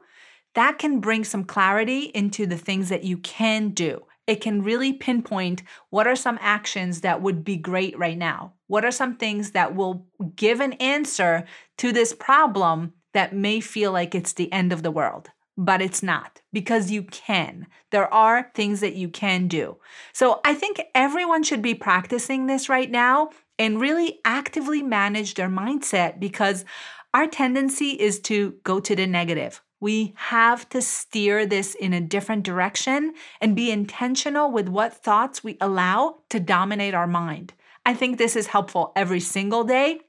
that 0.55 0.79
can 0.79 0.99
bring 0.99 1.23
some 1.23 1.43
clarity 1.43 2.11
into 2.13 2.45
the 2.45 2.57
things 2.57 2.89
that 2.89 3.03
you 3.03 3.17
can 3.17 3.69
do. 3.69 4.05
It 4.25 4.39
can 4.39 4.63
really 4.63 4.93
pinpoint 4.93 5.63
what 5.89 6.07
are 6.07 6.15
some 6.15 6.39
actions 6.41 7.01
that 7.01 7.21
would 7.21 7.43
be 7.43 7.57
great 7.57 7.97
right 7.97 8.17
now. 8.17 8.53
What 8.67 8.85
are 8.85 8.91
some 8.91 9.17
things 9.17 9.51
that 9.51 9.75
will 9.75 10.05
give 10.35 10.61
an 10.61 10.73
answer 10.73 11.45
to 11.77 11.91
this 11.91 12.13
problem 12.13 12.93
that 13.13 13.35
may 13.35 13.59
feel 13.59 13.91
like 13.91 14.15
it's 14.15 14.33
the 14.33 14.51
end 14.51 14.71
of 14.71 14.83
the 14.83 14.91
world? 14.91 15.29
but 15.57 15.81
it's 15.81 16.01
not 16.01 16.41
because 16.51 16.91
you 16.91 17.03
can. 17.03 17.67
There 17.91 18.11
are 18.13 18.51
things 18.55 18.79
that 18.79 18.95
you 18.95 19.09
can 19.09 19.47
do. 19.47 19.77
So 20.11 20.41
I 20.43 20.53
think 20.53 20.81
everyone 20.95 21.43
should 21.43 21.61
be 21.61 21.75
practicing 21.75 22.47
this 22.47 22.69
right 22.69 22.89
now 22.89 23.29
and 23.59 23.79
really 23.79 24.19
actively 24.25 24.81
manage 24.81 25.35
their 25.35 25.49
mindset 25.49 26.19
because 26.19 26.65
our 27.13 27.27
tendency 27.27 27.89
is 27.91 28.19
to 28.21 28.55
go 28.63 28.79
to 28.79 28.95
the 28.95 29.05
negative. 29.05 29.61
We 29.83 30.13
have 30.15 30.69
to 30.69 30.81
steer 30.81 31.45
this 31.45 31.75
in 31.75 31.91
a 31.91 31.99
different 31.99 32.43
direction 32.43 33.15
and 33.41 33.53
be 33.53 33.69
intentional 33.69 34.49
with 34.49 34.69
what 34.69 34.93
thoughts 34.93 35.43
we 35.43 35.57
allow 35.59 36.19
to 36.29 36.39
dominate 36.39 36.93
our 36.93 37.05
mind. 37.05 37.51
I 37.85 37.93
think 37.93 38.17
this 38.17 38.37
is 38.37 38.47
helpful 38.47 38.93
every 38.95 39.19
single 39.19 39.65
day 39.65 39.99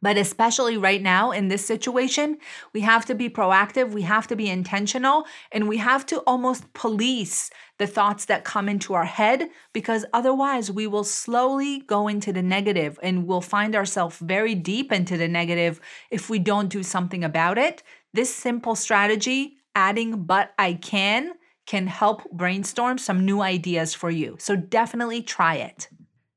but 0.00 0.16
especially 0.16 0.76
right 0.76 1.02
now 1.02 1.32
in 1.32 1.48
this 1.48 1.64
situation, 1.64 2.38
we 2.72 2.82
have 2.82 3.04
to 3.06 3.14
be 3.14 3.28
proactive, 3.28 3.92
we 3.92 4.02
have 4.02 4.26
to 4.28 4.36
be 4.36 4.48
intentional, 4.48 5.26
and 5.50 5.68
we 5.68 5.78
have 5.78 6.06
to 6.06 6.20
almost 6.20 6.72
police 6.72 7.50
the 7.78 7.86
thoughts 7.86 8.24
that 8.26 8.44
come 8.44 8.68
into 8.68 8.94
our 8.94 9.04
head 9.04 9.48
because 9.72 10.04
otherwise 10.12 10.70
we 10.70 10.86
will 10.86 11.04
slowly 11.04 11.80
go 11.80 12.08
into 12.08 12.32
the 12.32 12.42
negative 12.42 12.98
and 13.02 13.26
we'll 13.26 13.40
find 13.40 13.74
ourselves 13.74 14.18
very 14.18 14.54
deep 14.54 14.92
into 14.92 15.16
the 15.16 15.28
negative 15.28 15.80
if 16.10 16.28
we 16.28 16.38
don't 16.38 16.68
do 16.68 16.82
something 16.82 17.22
about 17.22 17.56
it. 17.58 17.82
This 18.14 18.34
simple 18.34 18.74
strategy, 18.74 19.56
adding 19.74 20.24
but 20.24 20.52
I 20.58 20.74
can, 20.74 21.34
can 21.66 21.86
help 21.86 22.30
brainstorm 22.30 22.98
some 22.98 23.24
new 23.24 23.40
ideas 23.42 23.94
for 23.94 24.10
you. 24.10 24.36
So 24.38 24.56
definitely 24.56 25.22
try 25.22 25.56
it. 25.56 25.88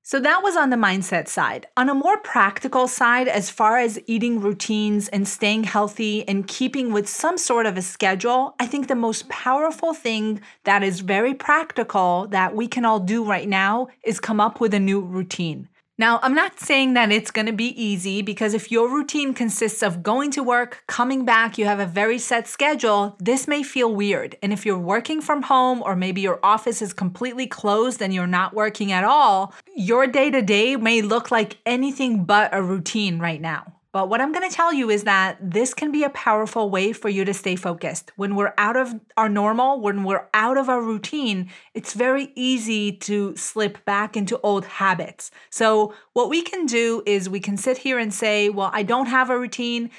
So 0.04 0.20
that 0.20 0.44
was 0.44 0.58
on 0.58 0.72
the 0.72 0.76
mindset 0.76 1.30
side. 1.30 1.68
On 1.78 1.88
a 1.88 1.94
more 1.94 2.18
practical 2.18 2.90
side, 2.90 3.30
as 3.30 3.50
far 3.50 3.78
as 3.78 3.98
eating 4.08 4.42
routines 4.42 5.08
and 5.08 5.26
staying 5.26 5.64
healthy 5.64 6.28
and 6.28 6.46
keeping 6.46 6.92
with 6.92 7.08
some 7.08 7.38
sort 7.38 7.66
of 7.66 7.78
a 7.78 7.82
schedule, 7.82 8.54
I 8.60 8.66
think 8.66 8.88
the 8.90 8.96
most 8.96 9.30
powerful 9.30 9.94
thing 9.94 10.42
that 10.66 10.84
is 10.84 11.00
very 11.00 11.34
practical 11.34 12.28
that 12.32 12.54
we 12.54 12.68
can 12.68 12.84
all 12.84 13.00
do 13.00 13.24
right 13.24 13.48
now 13.48 13.88
is 14.04 14.20
come 14.20 14.42
up 14.42 14.60
with 14.60 14.74
a 14.74 14.82
new 14.82 15.00
routine. 15.00 15.70
Now, 16.02 16.20
I'm 16.24 16.34
not 16.34 16.60
saying 16.60 16.96
that 16.96 17.12
it's 17.12 17.30
going 17.30 17.46
to 17.46 17.54
be 17.54 17.80
easy 17.80 18.24
because 18.24 18.56
if 18.56 18.72
your 18.72 18.90
routine 18.90 19.36
consists 19.36 19.84
of 19.84 20.02
going 20.02 20.32
to 20.32 20.42
work, 20.42 20.84
coming 20.88 21.26
back, 21.26 21.60
you 21.60 21.66
have 21.66 21.80
a 21.80 21.86
very 21.86 22.18
set 22.18 22.48
schedule, 22.48 23.16
this 23.20 23.48
may 23.48 23.62
feel 23.62 23.94
weird. 23.94 24.36
And 24.42 24.52
if 24.52 24.66
you're 24.66 24.80
working 24.80 25.22
from 25.22 25.44
home 25.44 25.84
or 25.84 25.96
maybe 25.96 26.20
your 26.20 26.40
office 26.42 26.82
is 26.82 26.92
completely 26.92 27.46
closed 27.46 28.02
and 28.02 28.12
you're 28.16 28.26
not 28.26 28.56
working 28.56 28.92
at 28.92 29.04
all, 29.04 29.54
your 29.76 30.08
day 30.08 30.32
to 30.32 30.42
day 30.42 30.76
may 30.76 31.04
look 31.04 31.30
like 31.30 31.58
anything 31.68 32.26
but 32.26 32.50
a 32.52 32.64
routine 32.64 33.20
right 33.20 33.40
now. 33.40 33.72
But 33.94 34.08
what 34.08 34.22
I'm 34.22 34.32
going 34.32 34.50
to 34.50 34.56
tell 34.56 34.72
you 34.72 34.90
is 34.90 35.04
that 35.04 35.38
this 35.42 35.74
can 35.74 35.92
be 35.92 36.04
a 36.04 36.10
powerful 36.10 36.70
way 36.70 36.94
for 36.94 37.10
you 37.10 37.26
to 37.26 37.34
stay 37.34 37.58
focused. 37.58 38.12
When 38.16 38.36
we're 38.36 38.54
out 38.58 38.78
of 38.78 38.96
our 39.18 39.28
normal, 39.28 39.82
when 39.82 40.06
we're 40.06 40.28
out 40.34 40.58
of 40.58 40.70
our 40.70 40.82
routine, 40.82 41.50
it's 41.74 41.94
very 41.94 42.32
easy 42.36 42.94
to 42.94 43.36
slip 43.36 43.84
back 43.84 44.16
into 44.16 44.40
old 44.42 44.64
habits. 44.66 45.30
So, 45.50 45.94
what 46.14 46.30
we 46.30 46.42
can 46.42 46.66
do 46.66 47.04
is 47.06 47.30
we 47.30 47.42
can 47.42 47.58
sit 47.58 47.80
here 47.80 48.00
and 48.00 48.14
say, 48.14 48.50
Well, 48.50 48.72
I 48.74 48.84
don't 48.84 49.08
have 49.08 49.30
a 49.30 49.38
routine. 49.38 49.90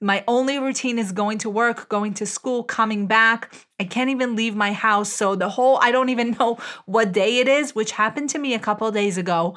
My 0.00 0.24
only 0.28 0.58
routine 0.58 0.98
is 0.98 1.12
going 1.12 1.38
to 1.38 1.50
work, 1.50 1.88
going 1.88 2.14
to 2.14 2.26
school, 2.26 2.62
coming 2.62 3.06
back. 3.06 3.52
I 3.78 3.84
can't 3.84 4.08
even 4.08 4.34
leave 4.36 4.54
my 4.54 4.72
house. 4.72 5.12
So, 5.12 5.34
the 5.34 5.48
whole, 5.48 5.76
I 5.78 5.90
don't 5.90 6.08
even 6.08 6.30
know 6.38 6.58
what 6.86 7.10
day 7.10 7.38
it 7.38 7.48
is, 7.48 7.74
which 7.74 7.90
happened 7.92 8.30
to 8.30 8.38
me 8.38 8.54
a 8.54 8.60
couple 8.60 8.88
days 8.92 9.18
ago. 9.18 9.56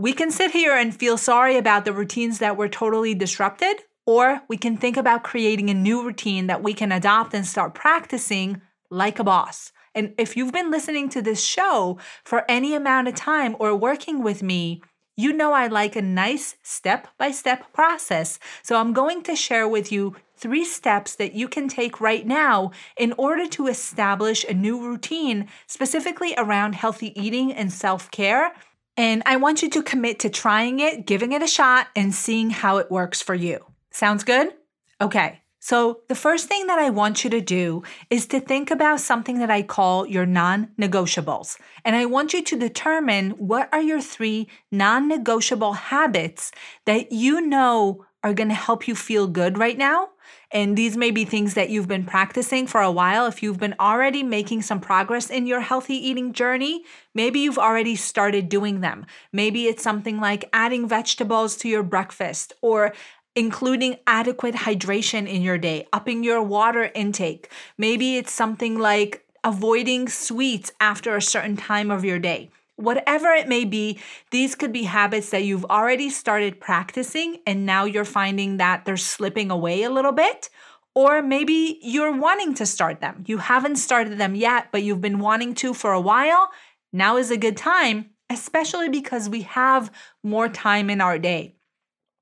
We 0.00 0.12
can 0.12 0.30
sit 0.30 0.52
here 0.52 0.76
and 0.76 0.94
feel 0.94 1.16
sorry 1.18 1.56
about 1.56 1.84
the 1.84 1.92
routines 1.92 2.38
that 2.38 2.56
were 2.56 2.68
totally 2.68 3.16
disrupted, 3.16 3.78
or 4.06 4.42
we 4.46 4.56
can 4.56 4.76
think 4.76 4.96
about 4.96 5.24
creating 5.24 5.70
a 5.70 5.74
new 5.74 6.04
routine 6.04 6.46
that 6.46 6.62
we 6.62 6.72
can 6.72 6.92
adopt 6.92 7.34
and 7.34 7.44
start 7.44 7.74
practicing 7.74 8.62
like 8.92 9.18
a 9.18 9.24
boss. 9.24 9.72
And 9.96 10.14
if 10.16 10.36
you've 10.36 10.52
been 10.52 10.70
listening 10.70 11.08
to 11.08 11.20
this 11.20 11.44
show 11.44 11.98
for 12.22 12.44
any 12.48 12.76
amount 12.76 13.08
of 13.08 13.16
time 13.16 13.56
or 13.58 13.74
working 13.74 14.22
with 14.22 14.40
me, 14.40 14.82
you 15.16 15.32
know 15.32 15.52
I 15.52 15.66
like 15.66 15.96
a 15.96 16.02
nice 16.02 16.54
step 16.62 17.08
by 17.18 17.32
step 17.32 17.72
process. 17.72 18.38
So 18.62 18.76
I'm 18.76 18.92
going 18.92 19.24
to 19.24 19.34
share 19.34 19.66
with 19.66 19.90
you 19.90 20.14
three 20.36 20.64
steps 20.64 21.16
that 21.16 21.34
you 21.34 21.48
can 21.48 21.66
take 21.66 22.00
right 22.00 22.24
now 22.24 22.70
in 22.96 23.12
order 23.18 23.48
to 23.48 23.66
establish 23.66 24.44
a 24.44 24.54
new 24.54 24.80
routine 24.80 25.48
specifically 25.66 26.34
around 26.38 26.76
healthy 26.76 27.20
eating 27.20 27.52
and 27.52 27.72
self 27.72 28.12
care 28.12 28.52
and 28.98 29.22
I 29.24 29.36
want 29.36 29.62
you 29.62 29.70
to 29.70 29.82
commit 29.82 30.18
to 30.20 30.28
trying 30.28 30.80
it, 30.80 31.06
giving 31.06 31.30
it 31.30 31.40
a 31.40 31.46
shot, 31.46 31.86
and 31.94 32.12
seeing 32.12 32.50
how 32.50 32.78
it 32.78 32.90
works 32.90 33.22
for 33.22 33.34
you. 33.34 33.64
Sounds 33.92 34.24
good? 34.24 34.52
Okay. 35.00 35.40
So, 35.60 36.00
the 36.08 36.14
first 36.14 36.48
thing 36.48 36.66
that 36.66 36.78
I 36.78 36.90
want 36.90 37.22
you 37.22 37.30
to 37.30 37.40
do 37.40 37.82
is 38.10 38.26
to 38.26 38.40
think 38.40 38.70
about 38.70 39.00
something 39.00 39.38
that 39.38 39.50
I 39.50 39.62
call 39.62 40.06
your 40.06 40.26
non 40.26 40.68
negotiables. 40.78 41.58
And 41.84 41.94
I 41.94 42.06
want 42.06 42.32
you 42.32 42.42
to 42.42 42.58
determine 42.58 43.30
what 43.32 43.68
are 43.72 43.80
your 43.80 44.00
three 44.00 44.48
non 44.72 45.08
negotiable 45.08 45.74
habits 45.74 46.50
that 46.84 47.12
you 47.12 47.40
know 47.40 48.04
are 48.24 48.34
going 48.34 48.48
to 48.48 48.54
help 48.54 48.88
you 48.88 48.96
feel 48.96 49.28
good 49.28 49.58
right 49.58 49.78
now 49.78 50.08
And 50.50 50.78
these 50.78 50.96
may 50.96 51.10
be 51.10 51.24
things 51.24 51.54
that 51.54 51.68
you've 51.68 51.88
been 51.88 52.04
practicing 52.04 52.66
for 52.66 52.80
a 52.80 52.90
while. 52.90 53.26
If 53.26 53.42
you've 53.42 53.58
been 53.58 53.74
already 53.78 54.22
making 54.22 54.62
some 54.62 54.80
progress 54.80 55.28
in 55.28 55.46
your 55.46 55.60
healthy 55.60 55.94
eating 55.94 56.32
journey, 56.32 56.84
maybe 57.14 57.40
you've 57.40 57.58
already 57.58 57.96
started 57.96 58.48
doing 58.48 58.80
them. 58.80 59.04
Maybe 59.32 59.66
it's 59.66 59.82
something 59.82 60.20
like 60.20 60.48
adding 60.52 60.88
vegetables 60.88 61.56
to 61.58 61.68
your 61.68 61.82
breakfast 61.82 62.54
or 62.62 62.94
including 63.36 63.96
adequate 64.06 64.54
hydration 64.54 65.28
in 65.28 65.42
your 65.42 65.58
day, 65.58 65.86
upping 65.92 66.24
your 66.24 66.42
water 66.42 66.90
intake. 66.94 67.50
Maybe 67.76 68.16
it's 68.16 68.32
something 68.32 68.78
like 68.78 69.24
avoiding 69.44 70.08
sweets 70.08 70.72
after 70.80 71.14
a 71.14 71.22
certain 71.22 71.56
time 71.56 71.90
of 71.90 72.04
your 72.04 72.18
day. 72.18 72.50
Whatever 72.78 73.32
it 73.32 73.48
may 73.48 73.64
be, 73.64 73.98
these 74.30 74.54
could 74.54 74.72
be 74.72 74.84
habits 74.84 75.30
that 75.30 75.42
you've 75.42 75.64
already 75.64 76.10
started 76.10 76.60
practicing 76.60 77.38
and 77.44 77.66
now 77.66 77.84
you're 77.84 78.04
finding 78.04 78.58
that 78.58 78.84
they're 78.84 78.96
slipping 78.96 79.50
away 79.50 79.82
a 79.82 79.90
little 79.90 80.12
bit. 80.12 80.48
Or 80.94 81.20
maybe 81.20 81.80
you're 81.82 82.16
wanting 82.16 82.54
to 82.54 82.66
start 82.66 83.00
them. 83.00 83.24
You 83.26 83.38
haven't 83.38 83.76
started 83.76 84.18
them 84.18 84.36
yet, 84.36 84.68
but 84.70 84.84
you've 84.84 85.00
been 85.00 85.18
wanting 85.18 85.54
to 85.56 85.74
for 85.74 85.92
a 85.92 86.00
while. 86.00 86.50
Now 86.92 87.16
is 87.16 87.32
a 87.32 87.36
good 87.36 87.56
time, 87.56 88.10
especially 88.30 88.88
because 88.88 89.28
we 89.28 89.42
have 89.42 89.90
more 90.22 90.48
time 90.48 90.88
in 90.88 91.00
our 91.00 91.18
day. 91.18 91.56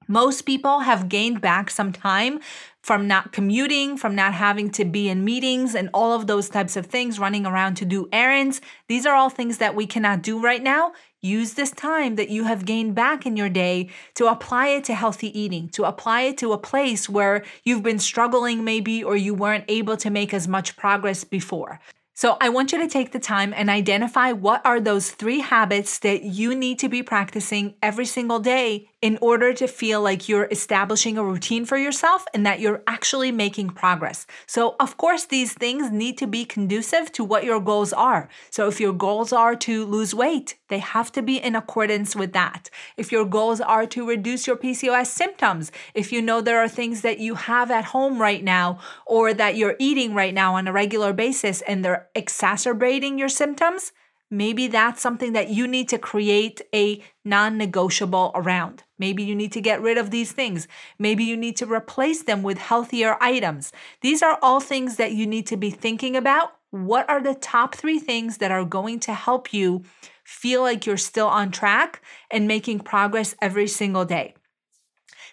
Most 0.08 0.42
people 0.42 0.80
have 0.80 1.10
gained 1.10 1.42
back 1.42 1.68
some 1.68 1.92
time 1.92 2.40
from 2.86 3.08
not 3.08 3.32
commuting, 3.32 3.96
from 3.96 4.14
not 4.14 4.32
having 4.32 4.70
to 4.70 4.84
be 4.84 5.08
in 5.08 5.24
meetings 5.24 5.74
and 5.74 5.90
all 5.92 6.12
of 6.12 6.28
those 6.28 6.48
types 6.48 6.76
of 6.76 6.86
things, 6.86 7.18
running 7.18 7.44
around 7.44 7.74
to 7.74 7.84
do 7.84 8.08
errands. 8.12 8.60
These 8.86 9.04
are 9.06 9.16
all 9.16 9.28
things 9.28 9.58
that 9.58 9.74
we 9.74 9.88
cannot 9.88 10.22
do 10.22 10.40
right 10.40 10.62
now. 10.62 10.92
Use 11.20 11.54
this 11.54 11.72
time 11.72 12.14
that 12.14 12.28
you 12.28 12.44
have 12.44 12.64
gained 12.64 12.94
back 12.94 13.26
in 13.26 13.36
your 13.36 13.48
day 13.48 13.90
to 14.14 14.28
apply 14.28 14.68
it 14.68 14.84
to 14.84 14.94
healthy 14.94 15.36
eating, 15.36 15.68
to 15.70 15.82
apply 15.82 16.20
it 16.20 16.38
to 16.38 16.52
a 16.52 16.58
place 16.58 17.08
where 17.08 17.44
you've 17.64 17.82
been 17.82 17.98
struggling 17.98 18.62
maybe 18.62 19.02
or 19.02 19.16
you 19.16 19.34
weren't 19.34 19.64
able 19.66 19.96
to 19.96 20.08
make 20.08 20.32
as 20.32 20.46
much 20.46 20.76
progress 20.76 21.24
before. 21.24 21.80
So 22.14 22.38
I 22.40 22.48
want 22.48 22.72
you 22.72 22.78
to 22.78 22.88
take 22.88 23.10
the 23.12 23.18
time 23.18 23.52
and 23.54 23.68
identify 23.68 24.32
what 24.32 24.64
are 24.64 24.80
those 24.80 25.10
three 25.10 25.40
habits 25.40 25.98
that 25.98 26.22
you 26.22 26.54
need 26.54 26.78
to 26.78 26.88
be 26.88 27.02
practicing 27.02 27.74
every 27.82 28.06
single 28.06 28.38
day 28.38 28.88
in 29.06 29.16
order 29.20 29.52
to 29.52 29.68
feel 29.68 30.02
like 30.02 30.28
you're 30.28 30.48
establishing 30.50 31.16
a 31.16 31.22
routine 31.22 31.64
for 31.64 31.76
yourself 31.76 32.24
and 32.34 32.44
that 32.44 32.58
you're 32.58 32.82
actually 32.88 33.30
making 33.30 33.70
progress. 33.70 34.26
So, 34.48 34.74
of 34.80 34.96
course, 34.96 35.26
these 35.26 35.52
things 35.52 35.92
need 35.92 36.18
to 36.18 36.26
be 36.26 36.44
conducive 36.44 37.12
to 37.12 37.22
what 37.22 37.44
your 37.44 37.60
goals 37.60 37.92
are. 37.92 38.28
So, 38.50 38.66
if 38.66 38.80
your 38.80 38.92
goals 38.92 39.32
are 39.32 39.54
to 39.54 39.86
lose 39.86 40.12
weight, 40.12 40.56
they 40.66 40.80
have 40.80 41.12
to 41.12 41.22
be 41.22 41.36
in 41.36 41.54
accordance 41.54 42.16
with 42.16 42.32
that. 42.32 42.68
If 42.96 43.12
your 43.12 43.24
goals 43.24 43.60
are 43.60 43.86
to 43.86 44.08
reduce 44.08 44.48
your 44.48 44.56
PCOS 44.56 45.06
symptoms, 45.06 45.70
if 45.94 46.10
you 46.10 46.20
know 46.20 46.40
there 46.40 46.58
are 46.58 46.68
things 46.68 47.02
that 47.02 47.20
you 47.20 47.36
have 47.36 47.70
at 47.70 47.84
home 47.84 48.20
right 48.20 48.42
now 48.42 48.80
or 49.06 49.32
that 49.32 49.56
you're 49.56 49.76
eating 49.78 50.14
right 50.14 50.34
now 50.34 50.56
on 50.56 50.66
a 50.66 50.72
regular 50.72 51.12
basis 51.12 51.62
and 51.62 51.84
they're 51.84 52.08
exacerbating 52.16 53.20
your 53.20 53.28
symptoms, 53.28 53.92
maybe 54.30 54.68
that's 54.68 55.02
something 55.02 55.32
that 55.32 55.48
you 55.50 55.66
need 55.66 55.88
to 55.90 55.98
create 55.98 56.60
a 56.74 57.02
non 57.24 57.56
negotiable 57.56 58.32
around. 58.34 58.84
Maybe 58.98 59.22
you 59.22 59.34
need 59.34 59.52
to 59.52 59.60
get 59.60 59.82
rid 59.82 59.98
of 59.98 60.10
these 60.10 60.32
things. 60.32 60.68
Maybe 60.98 61.24
you 61.24 61.36
need 61.36 61.56
to 61.58 61.66
replace 61.66 62.22
them 62.22 62.42
with 62.42 62.58
healthier 62.58 63.16
items. 63.20 63.72
These 64.00 64.22
are 64.22 64.38
all 64.42 64.60
things 64.60 64.96
that 64.96 65.12
you 65.12 65.26
need 65.26 65.46
to 65.48 65.56
be 65.56 65.70
thinking 65.70 66.16
about. 66.16 66.52
What 66.70 67.08
are 67.08 67.22
the 67.22 67.34
top 67.34 67.74
three 67.74 67.98
things 67.98 68.38
that 68.38 68.50
are 68.50 68.64
going 68.64 69.00
to 69.00 69.14
help 69.14 69.52
you 69.52 69.84
feel 70.24 70.62
like 70.62 70.84
you're 70.84 70.96
still 70.96 71.28
on 71.28 71.50
track 71.50 72.02
and 72.30 72.48
making 72.48 72.80
progress 72.80 73.34
every 73.40 73.68
single 73.68 74.04
day? 74.04 74.34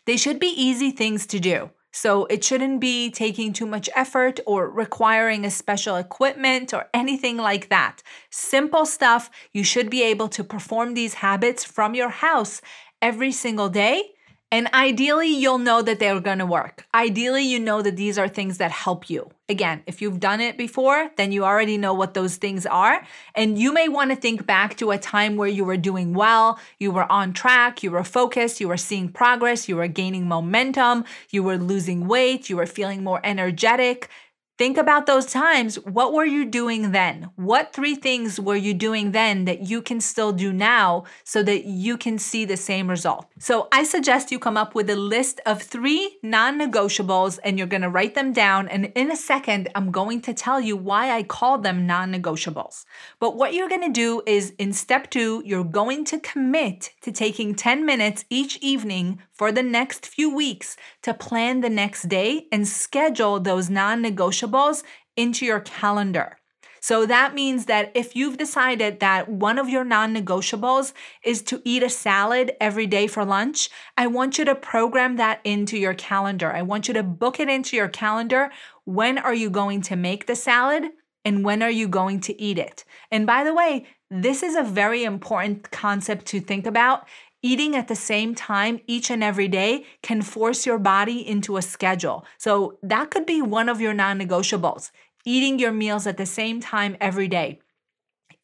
They 0.05 0.17
should 0.17 0.39
be 0.39 0.53
easy 0.55 0.91
things 0.91 1.25
to 1.27 1.39
do. 1.39 1.71
So 1.93 2.25
it 2.25 2.43
shouldn't 2.43 2.81
be 2.81 3.11
taking 3.11 3.53
too 3.53 3.65
much 3.67 3.89
effort 3.95 4.39
or 4.45 4.69
requiring 4.69 5.45
a 5.45 5.51
special 5.51 5.95
equipment 5.95 6.73
or 6.73 6.89
anything 6.93 7.37
like 7.37 7.69
that. 7.69 8.01
Simple 8.31 8.85
stuff. 8.85 9.29
You 9.53 9.63
should 9.63 9.89
be 9.89 10.03
able 10.03 10.27
to 10.29 10.43
perform 10.43 10.95
these 10.95 11.13
habits 11.15 11.63
from 11.63 11.95
your 11.95 12.09
house 12.09 12.61
every 13.01 13.31
single 13.31 13.69
day 13.69 14.12
and 14.53 14.71
ideally, 14.71 15.29
you'll 15.29 15.57
know 15.57 15.81
that 15.81 15.97
they're 15.97 16.21
to 16.21 16.45
work. 16.45 16.85
Ideally, 16.93 17.41
you 17.41 17.59
know 17.59 17.81
that 17.81 17.95
these 17.95 18.19
are 18.19 18.27
things 18.27 18.59
that 18.59 18.69
help 18.69 19.09
you. 19.09 19.31
Again, 19.49 19.81
if 19.87 19.99
you've 19.99 20.19
done 20.19 20.41
it 20.41 20.59
before, 20.59 21.09
then 21.17 21.31
you 21.31 21.43
already 21.43 21.75
know 21.75 21.95
what 21.95 22.13
those 22.13 22.37
things 22.37 22.67
are. 22.67 23.03
And 23.33 23.57
you 23.57 23.73
may 23.73 23.89
want 23.89 24.11
to 24.11 24.15
think 24.15 24.45
back 24.45 24.77
to 24.77 24.91
a 24.91 24.99
time 24.99 25.37
where 25.37 25.49
you 25.49 25.65
were 25.65 25.75
doing 25.75 26.13
well, 26.13 26.59
you 26.77 26.91
were 26.91 27.11
on 27.11 27.33
track, 27.33 27.81
you 27.81 27.89
were 27.89 28.03
focused, 28.03 28.61
you 28.61 28.67
were 28.67 28.77
seeing 28.77 29.09
progress, 29.09 29.67
you 29.67 29.75
were 29.75 29.87
gaining 29.87 30.27
momentum, 30.27 31.03
you 31.31 31.41
were 31.41 31.57
losing 31.57 32.07
weight, 32.07 32.47
you 32.47 32.57
were 32.57 32.67
feeling 32.67 33.03
more 33.03 33.21
energetic. 33.23 34.07
Think 34.55 34.77
about 34.77 35.07
those 35.07 35.25
times. 35.25 35.79
What 35.79 36.13
were 36.13 36.25
you 36.25 36.45
doing 36.45 36.91
then? 36.91 37.31
What 37.37 37.73
three 37.73 37.95
things 37.95 38.39
were 38.39 38.55
you 38.55 38.75
doing 38.75 39.11
then 39.11 39.45
that 39.45 39.67
you 39.67 39.81
can 39.81 39.99
still 39.99 40.31
do 40.31 40.53
now 40.53 41.05
so 41.23 41.41
that 41.41 41.65
you 41.65 41.97
can 41.97 42.19
see 42.19 42.45
the 42.45 42.55
same 42.55 42.87
result? 42.87 43.25
So 43.39 43.67
I 43.71 43.83
suggest 43.83 44.31
you 44.31 44.37
come 44.37 44.55
up 44.55 44.75
with 44.75 44.91
a 44.91 44.95
list 44.95 45.41
of 45.47 45.63
three 45.63 46.19
non 46.21 46.59
negotiables 46.59 47.39
and 47.43 47.57
you're 47.57 47.65
going 47.65 47.81
to 47.81 47.89
write 47.89 48.13
them 48.13 48.31
down. 48.31 48.67
And 48.67 48.91
in 48.93 49.09
a 49.09 49.15
second, 49.15 49.69
I'm 49.73 49.89
going 49.89 50.21
to 50.21 50.35
tell 50.35 50.61
you 50.61 50.77
why 50.77 51.09
I 51.09 51.23
call 51.23 51.57
them 51.57 51.87
non 51.87 52.13
negotiables. 52.13 52.85
But 53.19 53.35
what 53.35 53.55
you're 53.55 53.69
going 53.69 53.81
to 53.81 53.89
do 53.89 54.21
is 54.27 54.53
in 54.59 54.71
step 54.71 55.09
two, 55.09 55.41
you're 55.43 55.63
going 55.63 56.05
to 56.05 56.19
commit 56.19 56.91
to 57.01 57.11
taking 57.11 57.55
10 57.55 57.87
minutes 57.87 58.25
each 58.29 58.57
evening 58.57 59.19
for 59.33 59.51
the 59.51 59.63
next 59.63 60.05
few 60.05 60.33
weeks 60.33 60.77
to 61.01 61.13
plan 61.13 61.61
the 61.61 61.69
next 61.69 62.03
day 62.03 62.45
and 62.51 62.67
schedule 62.67 63.39
those 63.39 63.69
non 63.69 64.03
negotiables 64.03 64.83
into 65.15 65.45
your 65.45 65.59
calendar. 65.59 66.37
So 66.83 67.05
that 67.05 67.33
means 67.33 67.67
that 67.67 67.93
if 67.95 68.13
you've 68.13 68.37
decided 68.37 68.99
that 68.99 69.29
one 69.29 69.57
of 69.57 69.69
your 69.69 69.85
non 69.85 70.13
negotiables 70.13 70.91
is 71.23 71.41
to 71.43 71.61
eat 71.63 71.81
a 71.81 71.89
salad 71.89 72.51
every 72.59 72.87
day 72.87 73.07
for 73.07 73.23
lunch, 73.23 73.69
I 73.97 74.07
want 74.07 74.37
you 74.37 74.43
to 74.43 74.53
program 74.53 75.15
that 75.15 75.39
into 75.45 75.77
your 75.77 75.93
calendar. 75.93 76.51
I 76.51 76.61
want 76.61 76.89
you 76.89 76.93
to 76.95 77.01
book 77.01 77.39
it 77.39 77.47
into 77.47 77.77
your 77.77 77.87
calendar. 77.87 78.51
When 78.83 79.17
are 79.17 79.33
you 79.33 79.49
going 79.49 79.81
to 79.83 79.95
make 79.95 80.27
the 80.27 80.35
salad? 80.35 80.89
And 81.23 81.45
when 81.45 81.63
are 81.63 81.71
you 81.71 81.87
going 81.87 82.19
to 82.19 82.41
eat 82.41 82.57
it? 82.57 82.83
And 83.09 83.25
by 83.25 83.45
the 83.45 83.53
way, 83.53 83.87
this 84.11 84.43
is 84.43 84.57
a 84.57 84.63
very 84.63 85.05
important 85.05 85.71
concept 85.71 86.25
to 86.27 86.41
think 86.41 86.67
about. 86.67 87.07
Eating 87.45 87.75
at 87.75 87.89
the 87.89 87.95
same 87.95 88.33
time 88.33 88.79
each 88.87 89.11
and 89.11 89.21
every 89.21 89.49
day 89.49 89.85
can 90.01 90.21
force 90.21 90.65
your 90.65 90.79
body 90.79 91.27
into 91.27 91.57
a 91.57 91.61
schedule. 91.61 92.25
So 92.37 92.79
that 92.81 93.11
could 93.11 93.25
be 93.25 93.41
one 93.41 93.67
of 93.67 93.81
your 93.81 93.93
non 93.93 94.17
negotiables. 94.17 94.91
Eating 95.25 95.59
your 95.59 95.73
meals 95.73 96.07
at 96.07 96.15
the 96.15 96.25
same 96.25 96.61
time 96.61 96.95
every 97.01 97.27
day. 97.27 97.59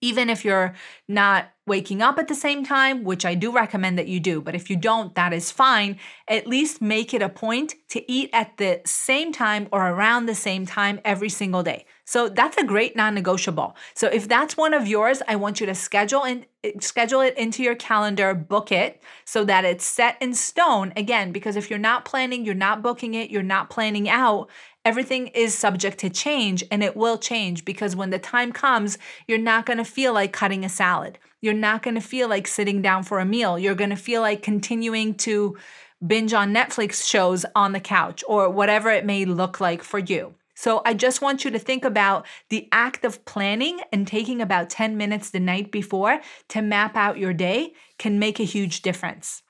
Even 0.02 0.30
if 0.30 0.44
you're 0.44 0.76
not 1.08 1.50
waking 1.66 2.02
up 2.02 2.18
at 2.20 2.28
the 2.28 2.36
same 2.36 2.66
time, 2.66 3.04
which 3.04 3.26
I 3.26 3.36
do 3.36 3.52
recommend 3.52 3.98
that 3.98 4.08
you 4.08 4.20
do, 4.20 4.42
but 4.42 4.56
if 4.56 4.70
you 4.70 4.76
don't, 4.76 5.14
that 5.16 5.34
is 5.34 5.52
fine. 5.52 5.98
At 6.28 6.48
least 6.48 6.82
make 6.82 7.14
it 7.14 7.22
a 7.22 7.30
point 7.30 7.76
to 7.90 8.12
eat 8.12 8.30
at 8.34 8.58
the 8.58 8.82
same 8.86 9.32
time 9.32 9.68
or 9.72 9.88
around 9.88 10.26
the 10.26 10.36
same 10.36 10.66
time 10.66 11.00
every 11.06 11.30
single 11.30 11.64
day. 11.64 11.86
So 12.10 12.28
that's 12.28 12.58
a 12.58 12.64
great 12.64 12.96
non-negotiable. 12.96 13.76
So 13.94 14.08
if 14.08 14.28
that's 14.28 14.58
one 14.58 14.74
of 14.74 14.88
yours, 14.88 15.22
I 15.28 15.36
want 15.36 15.60
you 15.60 15.68
to 15.68 15.76
schedule 15.76 16.26
and 16.26 16.44
eh, 16.64 16.72
schedule 16.80 17.22
it 17.22 17.38
into 17.38 17.62
your 17.62 17.76
calendar, 17.76 18.34
book 18.34 18.72
it 18.72 19.00
so 19.26 19.46
that 19.46 19.64
it's 19.64 19.86
set 19.86 20.20
in 20.20 20.34
stone 20.34 20.92
again 20.96 21.32
because 21.32 21.56
if 21.56 21.70
you're 21.70 21.78
not 21.78 22.06
planning, 22.06 22.46
you're 22.46 22.56
not 22.56 22.82
booking 22.82 23.14
it, 23.14 23.30
you're 23.30 23.44
not 23.44 23.70
planning 23.70 24.10
out, 24.10 24.50
everything 24.84 25.28
is 25.28 25.56
subject 25.56 26.00
to 26.00 26.10
change 26.10 26.64
and 26.72 26.82
it 26.82 26.98
will 26.98 27.20
change 27.20 27.64
because 27.64 27.96
when 27.96 28.10
the 28.10 28.18
time 28.18 28.52
comes, 28.52 28.98
you're 29.28 29.38
not 29.38 29.68
going 29.68 29.78
to 29.78 29.86
feel 29.86 30.12
like 30.12 30.34
cutting 30.34 30.66
a 30.66 30.70
salad. 30.70 31.20
You're 31.42 31.54
not 31.54 31.84
going 31.84 31.94
to 31.94 32.02
feel 32.02 32.28
like 32.28 32.48
sitting 32.48 32.82
down 32.82 33.04
for 33.04 33.20
a 33.20 33.26
meal. 33.26 33.60
You're 33.60 33.76
going 33.76 33.92
to 33.92 33.96
feel 33.96 34.22
like 34.22 34.42
continuing 34.42 35.14
to 35.18 35.60
binge 36.08 36.34
on 36.34 36.56
Netflix 36.56 37.08
shows 37.08 37.46
on 37.54 37.72
the 37.74 37.80
couch 37.80 38.24
or 38.28 38.50
whatever 38.50 38.90
it 38.90 39.06
may 39.06 39.26
look 39.26 39.60
like 39.60 39.84
for 39.84 40.00
you. 40.00 40.34
So 40.60 40.82
I 40.84 40.94
just 40.94 41.22
want 41.22 41.46
you 41.46 41.52
to 41.52 41.58
think 41.58 41.86
about 41.86 42.28
the 42.50 42.68
act 42.74 43.06
of 43.06 43.24
planning 43.24 43.80
and 43.94 44.06
taking 44.06 44.42
about 44.42 44.70
10 44.70 44.98
minutes 44.98 45.30
the 45.30 45.40
night 45.40 45.72
before 45.72 46.20
to 46.50 46.62
map 46.62 46.98
out 46.98 47.18
your 47.18 47.32
day 47.32 47.72
can 47.98 48.20
make 48.20 48.42
a 48.42 48.44
huge 48.44 48.82
difference. 48.82 49.42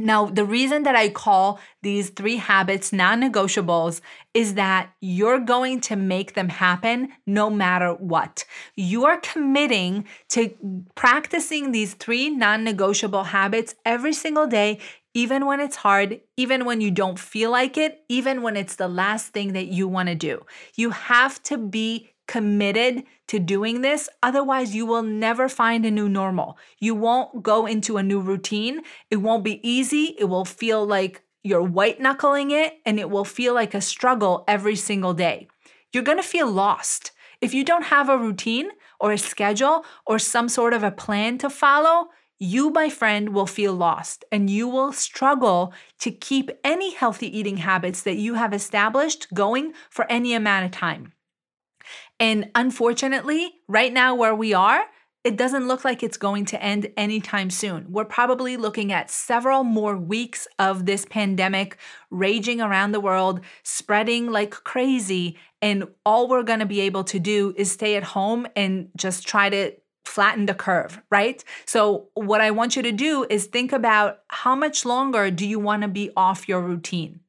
Now, 0.00 0.26
the 0.26 0.44
reason 0.44 0.82
that 0.82 0.96
I 0.96 1.10
call 1.10 1.60
these 1.82 2.10
three 2.10 2.38
habits 2.38 2.92
non 2.92 3.20
negotiables 3.20 4.00
is 4.34 4.54
that 4.54 4.90
you're 5.00 5.38
going 5.38 5.80
to 5.82 5.94
make 5.94 6.34
them 6.34 6.48
happen 6.48 7.12
no 7.24 7.48
matter 7.48 7.92
what. 7.92 8.44
You're 8.74 9.18
committing 9.18 10.06
to 10.30 10.56
practicing 10.96 11.70
these 11.70 11.94
three 11.94 12.30
non 12.30 12.64
negotiable 12.64 13.24
habits 13.24 13.76
every 13.84 14.12
single 14.12 14.48
day 14.48 14.80
even 15.14 15.46
when 15.46 15.60
it's 15.60 15.76
hard, 15.76 16.20
even 16.36 16.64
when 16.64 16.80
you 16.80 16.90
don't 16.90 17.18
feel 17.18 17.50
like 17.50 17.76
it, 17.76 18.04
even 18.08 18.42
when 18.42 18.56
it's 18.56 18.76
the 18.76 18.88
last 18.88 19.28
thing 19.28 19.52
that 19.52 19.66
you 19.66 19.86
want 19.86 20.08
to 20.08 20.14
do. 20.14 20.44
You 20.74 20.90
have 20.90 21.42
to 21.44 21.58
be 21.58 22.10
committed 22.26 23.04
to 23.28 23.38
doing 23.38 23.82
this. 23.82 24.08
Otherwise, 24.22 24.74
you 24.74 24.86
will 24.86 25.02
never 25.02 25.48
find 25.48 25.84
a 25.84 25.90
new 25.90 26.08
normal. 26.08 26.56
You 26.78 26.94
won't 26.94 27.42
go 27.42 27.66
into 27.66 27.96
a 27.96 28.02
new 28.02 28.20
routine. 28.20 28.80
It 29.10 29.16
won't 29.16 29.44
be 29.44 29.66
easy. 29.68 30.16
It 30.18 30.24
will 30.24 30.44
feel 30.44 30.86
like 30.86 31.22
you're 31.42 31.62
white 31.62 32.00
knuckling 32.00 32.50
it 32.50 32.78
and 32.86 32.98
it 32.98 33.10
will 33.10 33.24
feel 33.24 33.52
like 33.52 33.74
a 33.74 33.80
struggle 33.80 34.44
every 34.46 34.76
single 34.76 35.12
day. 35.12 35.48
You're 35.92 36.04
gonna 36.04 36.22
feel 36.22 36.50
lost. 36.50 37.10
If 37.40 37.52
you 37.52 37.64
don't 37.64 37.84
have 37.84 38.08
a 38.08 38.16
routine 38.16 38.70
or 39.00 39.12
a 39.12 39.18
schedule 39.18 39.84
or 40.06 40.18
some 40.18 40.48
sort 40.48 40.72
of 40.72 40.84
a 40.84 40.92
plan 40.92 41.38
to 41.38 41.50
follow, 41.50 42.08
you, 42.42 42.70
my 42.70 42.90
friend, 42.90 43.28
will 43.28 43.46
feel 43.46 43.72
lost 43.72 44.24
and 44.32 44.50
you 44.50 44.66
will 44.66 44.92
struggle 44.92 45.72
to 46.00 46.10
keep 46.10 46.50
any 46.64 46.92
healthy 46.92 47.36
eating 47.38 47.58
habits 47.58 48.02
that 48.02 48.16
you 48.16 48.34
have 48.34 48.52
established 48.52 49.32
going 49.32 49.72
for 49.88 50.10
any 50.10 50.34
amount 50.34 50.64
of 50.64 50.72
time. 50.72 51.12
And 52.18 52.50
unfortunately, 52.54 53.52
right 53.68 53.92
now 53.92 54.14
where 54.14 54.34
we 54.34 54.52
are, 54.54 54.84
it 55.24 55.36
doesn't 55.36 55.68
look 55.68 55.84
like 55.84 56.02
it's 56.02 56.16
going 56.16 56.44
to 56.46 56.60
end 56.60 56.88
anytime 56.96 57.48
soon. 57.48 57.86
We're 57.92 58.04
probably 58.04 58.56
looking 58.56 58.92
at 58.92 59.08
several 59.08 59.62
more 59.62 59.96
weeks 59.96 60.48
of 60.58 60.84
this 60.84 61.04
pandemic 61.04 61.76
raging 62.10 62.60
around 62.60 62.90
the 62.90 63.00
world, 63.00 63.40
spreading 63.62 64.32
like 64.32 64.50
crazy. 64.50 65.38
And 65.60 65.86
all 66.04 66.26
we're 66.26 66.42
going 66.42 66.58
to 66.58 66.66
be 66.66 66.80
able 66.80 67.04
to 67.04 67.20
do 67.20 67.54
is 67.56 67.70
stay 67.70 67.94
at 67.94 68.02
home 68.02 68.48
and 68.56 68.88
just 68.96 69.26
try 69.26 69.48
to 69.48 69.72
flatten 70.04 70.46
the 70.46 70.54
curve, 70.54 71.00
right? 71.10 71.42
So, 71.64 72.08
what 72.14 72.40
I 72.40 72.50
want 72.50 72.76
you 72.76 72.82
to 72.82 72.92
do 72.92 73.26
is 73.30 73.46
think 73.46 73.72
about 73.72 74.20
how 74.28 74.54
much 74.54 74.84
longer 74.84 75.30
do 75.30 75.46
you 75.46 75.58
want 75.58 75.82
to 75.82 75.88
be 75.88 76.10
off 76.16 76.48
your 76.48 76.60
routine? 76.60 77.20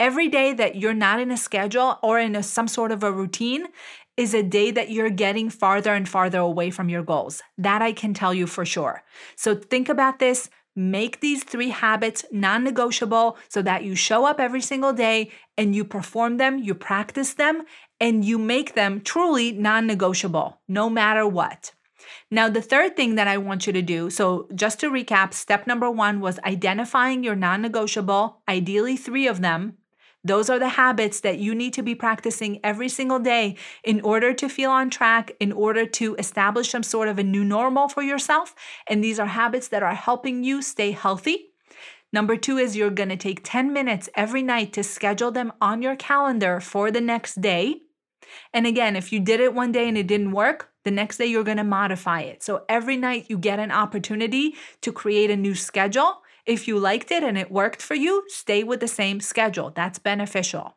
Every 0.00 0.28
day 0.28 0.52
that 0.54 0.76
you're 0.76 0.94
not 0.94 1.20
in 1.20 1.30
a 1.30 1.36
schedule 1.36 1.98
or 2.02 2.18
in 2.18 2.34
a, 2.34 2.42
some 2.42 2.66
sort 2.66 2.90
of 2.90 3.04
a 3.04 3.12
routine 3.12 3.68
is 4.16 4.34
a 4.34 4.42
day 4.42 4.70
that 4.70 4.90
you're 4.90 5.10
getting 5.10 5.48
farther 5.48 5.94
and 5.94 6.08
farther 6.08 6.38
away 6.38 6.70
from 6.70 6.88
your 6.88 7.02
goals. 7.02 7.42
That 7.56 7.82
I 7.82 7.92
can 7.92 8.12
tell 8.12 8.34
you 8.34 8.46
for 8.46 8.64
sure. 8.64 9.02
So 9.36 9.54
think 9.54 9.88
about 9.88 10.18
this. 10.18 10.50
Make 10.74 11.20
these 11.20 11.44
three 11.44 11.68
habits 11.68 12.24
non 12.32 12.64
negotiable 12.64 13.36
so 13.48 13.60
that 13.62 13.84
you 13.84 13.94
show 13.94 14.24
up 14.24 14.40
every 14.40 14.62
single 14.62 14.92
day 14.92 15.30
and 15.58 15.74
you 15.74 15.84
perform 15.84 16.38
them, 16.38 16.58
you 16.58 16.74
practice 16.74 17.34
them, 17.34 17.62
and 18.00 18.24
you 18.24 18.38
make 18.38 18.74
them 18.74 19.02
truly 19.02 19.52
non 19.52 19.86
negotiable, 19.86 20.60
no 20.66 20.88
matter 20.88 21.26
what. 21.26 21.72
Now, 22.32 22.48
the 22.48 22.62
third 22.62 22.96
thing 22.96 23.16
that 23.16 23.28
I 23.28 23.36
want 23.36 23.66
you 23.66 23.74
to 23.74 23.82
do 23.82 24.08
so, 24.08 24.48
just 24.54 24.80
to 24.80 24.90
recap, 24.90 25.34
step 25.34 25.66
number 25.66 25.90
one 25.90 26.18
was 26.18 26.38
identifying 26.46 27.22
your 27.22 27.36
non 27.36 27.60
negotiable, 27.60 28.38
ideally 28.48 28.96
three 28.96 29.26
of 29.26 29.42
them, 29.42 29.76
those 30.24 30.48
are 30.48 30.58
the 30.58 30.70
habits 30.70 31.20
that 31.20 31.40
you 31.40 31.54
need 31.54 31.74
to 31.74 31.82
be 31.82 31.94
practicing 31.94 32.58
every 32.64 32.88
single 32.88 33.18
day 33.18 33.56
in 33.84 34.00
order 34.00 34.32
to 34.32 34.48
feel 34.48 34.70
on 34.70 34.88
track, 34.88 35.32
in 35.40 35.52
order 35.52 35.84
to 35.84 36.14
establish 36.14 36.70
some 36.70 36.82
sort 36.82 37.08
of 37.08 37.18
a 37.18 37.22
new 37.22 37.44
normal 37.44 37.90
for 37.90 38.02
yourself. 38.02 38.54
And 38.88 39.04
these 39.04 39.20
are 39.20 39.26
habits 39.26 39.68
that 39.68 39.82
are 39.82 39.94
helping 39.94 40.42
you 40.42 40.62
stay 40.62 40.92
healthy. 40.92 41.50
Number 42.14 42.38
two 42.38 42.56
is 42.56 42.76
you're 42.76 42.88
gonna 42.88 43.18
take 43.18 43.40
10 43.44 43.74
minutes 43.74 44.08
every 44.14 44.40
night 44.40 44.72
to 44.72 44.82
schedule 44.82 45.32
them 45.32 45.52
on 45.60 45.82
your 45.82 45.96
calendar 45.96 46.60
for 46.60 46.90
the 46.90 47.02
next 47.02 47.42
day. 47.42 47.82
And 48.52 48.66
again, 48.66 48.96
if 48.96 49.12
you 49.12 49.20
did 49.20 49.40
it 49.40 49.54
one 49.54 49.72
day 49.72 49.88
and 49.88 49.98
it 49.98 50.06
didn't 50.06 50.32
work, 50.32 50.70
the 50.84 50.90
next 50.90 51.18
day 51.18 51.26
you're 51.26 51.44
gonna 51.44 51.64
modify 51.64 52.20
it. 52.20 52.42
So 52.42 52.64
every 52.68 52.96
night 52.96 53.26
you 53.28 53.38
get 53.38 53.58
an 53.58 53.70
opportunity 53.70 54.54
to 54.80 54.92
create 54.92 55.30
a 55.30 55.36
new 55.36 55.54
schedule 55.54 56.22
if 56.44 56.66
you 56.66 56.78
liked 56.78 57.10
it 57.10 57.22
and 57.22 57.38
it 57.38 57.50
worked 57.50 57.80
for 57.80 57.94
you, 57.94 58.24
stay 58.28 58.64
with 58.64 58.80
the 58.80 58.88
same 58.88 59.20
schedule. 59.20 59.70
That's 59.70 59.98
beneficial. 59.98 60.76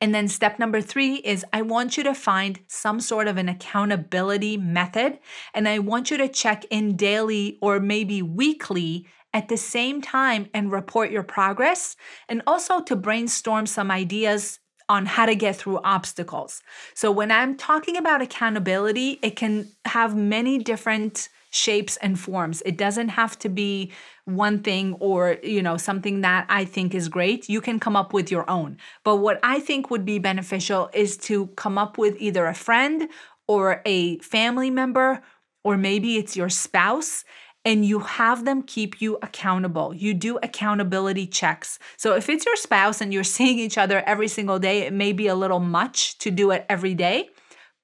And 0.00 0.14
then 0.14 0.28
step 0.28 0.58
number 0.58 0.80
three 0.80 1.16
is 1.16 1.46
I 1.52 1.62
want 1.62 1.96
you 1.96 2.02
to 2.04 2.14
find 2.14 2.60
some 2.66 3.00
sort 3.00 3.28
of 3.28 3.38
an 3.38 3.48
accountability 3.48 4.56
method. 4.56 5.20
And 5.54 5.68
I 5.68 5.78
want 5.78 6.10
you 6.10 6.16
to 6.18 6.28
check 6.28 6.64
in 6.70 6.96
daily 6.96 7.58
or 7.62 7.80
maybe 7.80 8.20
weekly 8.20 9.06
at 9.32 9.48
the 9.48 9.56
same 9.56 10.02
time 10.02 10.50
and 10.52 10.70
report 10.70 11.10
your 11.10 11.22
progress. 11.22 11.96
And 12.28 12.42
also 12.46 12.80
to 12.82 12.96
brainstorm 12.96 13.66
some 13.66 13.90
ideas 13.90 14.58
on 14.88 15.06
how 15.06 15.26
to 15.26 15.34
get 15.34 15.56
through 15.56 15.80
obstacles. 15.84 16.62
So 16.94 17.10
when 17.10 17.30
I'm 17.30 17.56
talking 17.56 17.96
about 17.96 18.22
accountability, 18.22 19.18
it 19.22 19.36
can 19.36 19.68
have 19.84 20.16
many 20.16 20.58
different 20.58 21.28
shapes 21.50 21.98
and 21.98 22.18
forms. 22.18 22.62
It 22.64 22.78
doesn't 22.78 23.10
have 23.10 23.38
to 23.40 23.48
be 23.48 23.92
one 24.24 24.62
thing 24.62 24.94
or, 25.00 25.36
you 25.42 25.62
know, 25.62 25.76
something 25.76 26.22
that 26.22 26.46
I 26.48 26.64
think 26.64 26.94
is 26.94 27.08
great. 27.08 27.48
You 27.48 27.60
can 27.60 27.78
come 27.78 27.94
up 27.94 28.12
with 28.12 28.30
your 28.30 28.48
own. 28.48 28.78
But 29.04 29.16
what 29.16 29.38
I 29.42 29.60
think 29.60 29.90
would 29.90 30.06
be 30.06 30.18
beneficial 30.18 30.88
is 30.94 31.16
to 31.18 31.48
come 31.48 31.76
up 31.76 31.98
with 31.98 32.16
either 32.18 32.46
a 32.46 32.54
friend 32.54 33.08
or 33.46 33.82
a 33.84 34.18
family 34.20 34.70
member 34.70 35.22
or 35.64 35.76
maybe 35.76 36.16
it's 36.16 36.36
your 36.36 36.48
spouse 36.48 37.24
and 37.64 37.84
you 37.84 38.00
have 38.00 38.44
them 38.44 38.62
keep 38.62 39.00
you 39.00 39.18
accountable. 39.22 39.94
You 39.94 40.14
do 40.14 40.38
accountability 40.42 41.26
checks. 41.26 41.78
So 41.96 42.14
if 42.16 42.28
it's 42.28 42.44
your 42.44 42.56
spouse 42.56 43.00
and 43.00 43.12
you're 43.12 43.24
seeing 43.36 43.58
each 43.58 43.78
other 43.78 44.02
every 44.06 44.28
single 44.28 44.58
day, 44.58 44.80
it 44.80 44.92
may 44.92 45.12
be 45.12 45.26
a 45.26 45.34
little 45.34 45.60
much 45.60 46.18
to 46.18 46.30
do 46.30 46.50
it 46.50 46.66
every 46.68 46.94
day 46.94 47.28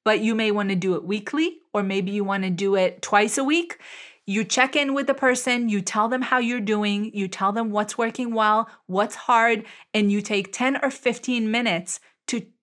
but 0.08 0.20
you 0.20 0.34
may 0.34 0.50
want 0.50 0.70
to 0.70 0.74
do 0.74 0.94
it 0.94 1.04
weekly 1.04 1.58
or 1.74 1.82
maybe 1.82 2.10
you 2.10 2.24
want 2.24 2.42
to 2.42 2.48
do 2.48 2.76
it 2.76 3.02
twice 3.02 3.36
a 3.36 3.44
week. 3.44 3.78
You 4.24 4.42
check 4.42 4.74
in 4.74 4.94
with 4.94 5.06
the 5.06 5.12
person, 5.12 5.68
you 5.68 5.82
tell 5.82 6.08
them 6.08 6.22
how 6.22 6.38
you're 6.38 6.60
doing, 6.60 7.10
you 7.14 7.28
tell 7.28 7.52
them 7.52 7.70
what's 7.70 7.98
working 7.98 8.32
well, 8.32 8.70
what's 8.86 9.14
hard, 9.14 9.66
and 9.92 10.10
you 10.10 10.22
take 10.22 10.50
10 10.50 10.78
or 10.82 10.90
15 10.90 11.50
minutes 11.50 12.00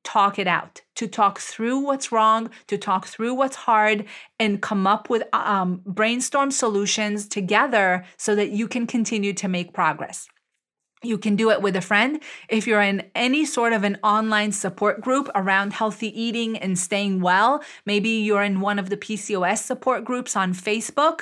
talk 0.05 0.39
it 0.39 0.47
out, 0.47 0.81
to 0.95 1.07
talk 1.07 1.39
through 1.39 1.79
what's 1.79 2.11
wrong, 2.11 2.49
to 2.67 2.77
talk 2.77 3.07
through 3.07 3.33
what's 3.33 3.55
hard, 3.55 4.05
and 4.39 4.61
come 4.61 4.87
up 4.87 5.09
with 5.09 5.23
um, 5.33 5.81
brainstorm 5.85 6.51
solutions 6.51 7.27
together 7.27 8.05
so 8.15 8.35
that 8.35 8.51
you 8.51 8.67
can 8.67 8.87
continue 8.87 9.33
to 9.33 9.47
make 9.49 9.73
progress. 9.73 10.29
You 11.03 11.17
can 11.17 11.35
do 11.35 11.51
it 11.51 11.61
with 11.61 11.75
a 11.75 11.81
friend. 11.81 12.21
If 12.49 12.65
you're 12.65 12.81
in 12.81 13.03
any 13.13 13.45
sort 13.45 13.73
of 13.73 13.83
an 13.83 13.97
online 14.03 14.51
support 14.51 15.01
group 15.01 15.29
around 15.35 15.73
healthy 15.73 16.19
eating 16.19 16.57
and 16.57 16.79
staying 16.79 17.21
well, 17.21 17.63
maybe 17.85 18.09
you're 18.09 18.43
in 18.43 18.61
one 18.61 18.79
of 18.79 18.89
the 18.89 18.97
PCOS 18.97 19.59
support 19.59 20.03
groups 20.03 20.35
on 20.35 20.53
Facebook, 20.53 21.21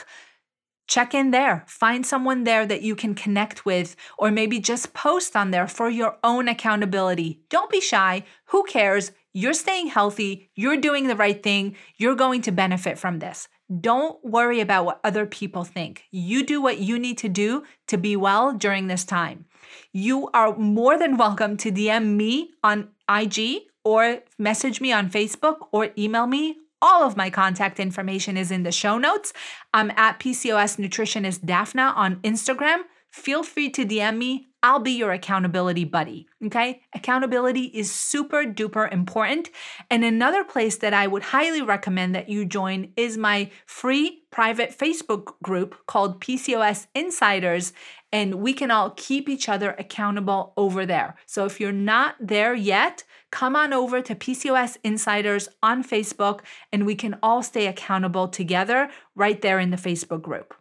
check 0.88 1.14
in 1.14 1.32
there. 1.32 1.64
Find 1.68 2.06
someone 2.06 2.44
there 2.44 2.66
that 2.66 2.82
you 2.82 2.96
can 2.96 3.16
connect 3.16 3.66
with, 3.66 3.96
or 4.18 4.32
maybe 4.32 4.60
just 4.60 4.94
post 4.94 5.36
on 5.36 5.52
there 5.52 5.68
for 5.68 5.90
your 5.90 6.18
own 6.24 6.48
accountability. 6.48 7.42
Don't 7.50 7.72
be 7.72 7.82
shy. 7.82 8.24
Who 8.46 8.64
cares? 8.64 9.12
You're 9.34 9.54
staying 9.54 9.88
healthy. 9.88 10.50
You're 10.56 10.78
doing 10.78 11.08
the 11.08 11.16
right 11.16 11.42
thing. 11.42 11.76
You're 11.98 12.16
going 12.16 12.42
to 12.44 12.52
benefit 12.52 13.00
from 13.00 13.20
this. 13.20 13.48
Don't 13.82 14.24
worry 14.24 14.60
about 14.60 14.86
what 14.86 15.00
other 15.04 15.26
people 15.26 15.64
think. 15.64 16.04
You 16.12 16.46
do 16.46 16.62
what 16.62 16.80
you 16.80 17.00
need 17.00 17.18
to 17.20 17.30
do 17.30 17.64
to 17.88 17.98
be 17.98 18.16
well 18.16 18.54
during 18.54 18.88
this 18.88 19.06
time. 19.06 19.46
You 19.92 20.30
are 20.34 20.56
more 20.56 20.98
than 20.98 21.18
welcome 21.18 21.58
to 21.58 21.72
DM 21.72 22.16
me 22.16 22.52
on 22.64 22.90
IG 23.10 23.62
or 23.84 24.20
message 24.38 24.80
me 24.80 24.92
on 24.92 25.10
Facebook 25.10 25.68
or 25.72 25.90
email 25.98 26.28
me. 26.28 26.58
All 26.86 27.08
of 27.08 27.16
my 27.16 27.30
contact 27.30 27.80
information 27.80 28.36
is 28.36 28.52
in 28.52 28.64
the 28.64 28.72
show 28.74 28.98
notes. 28.98 29.32
I'm 29.74 29.90
at 29.92 30.20
PCOS 30.20 30.76
Nutritionist 30.78 31.46
Daphna 31.46 31.96
on 31.96 32.18
Instagram. 32.24 32.80
Feel 33.10 33.42
free 33.42 33.70
to 33.70 33.86
DM 33.86 34.18
me. 34.18 34.50
I'll 34.62 34.80
be 34.80 34.92
your 34.92 35.14
accountability 35.14 35.86
buddy. 35.86 36.28
Okay. 36.46 36.82
Accountability 36.94 37.72
is 37.74 37.90
super 37.90 38.44
duper 38.44 38.92
important. 38.92 39.50
And 39.90 40.04
another 40.04 40.44
place 40.44 40.76
that 40.78 40.94
I 40.94 41.08
would 41.08 41.24
highly 41.24 41.62
recommend 41.62 42.16
that 42.16 42.28
you 42.28 42.44
join 42.44 42.92
is 42.98 43.18
my 43.18 43.50
free 43.66 44.24
private 44.30 44.78
Facebook 44.78 45.36
group 45.42 45.86
called 45.86 46.20
PCOS 46.20 46.88
Insiders. 46.94 47.72
And 48.12 48.36
we 48.36 48.52
can 48.52 48.72
all 48.72 48.90
keep 48.98 49.30
each 49.30 49.48
other 49.48 49.72
accountable 49.80 50.52
over 50.58 50.86
there. 50.86 51.16
So 51.28 51.46
if 51.46 51.62
you're 51.62 51.72
not 51.72 52.16
there 52.20 52.54
yet, 52.54 53.06
come 53.34 53.56
on 53.56 53.74
over 53.74 54.00
to 54.00 54.14
PCOS 54.14 54.78
Insiders 54.84 55.50
on 55.64 55.84
Facebook 55.84 56.42
and 56.72 56.86
we 56.86 56.94
can 56.94 57.18
all 57.24 57.42
stay 57.42 57.66
accountable 57.66 58.28
together 58.28 58.92
right 59.16 59.42
there 59.42 59.58
in 59.58 59.72
the 59.72 59.78
Facebook 59.78 60.22
group. 60.22 60.54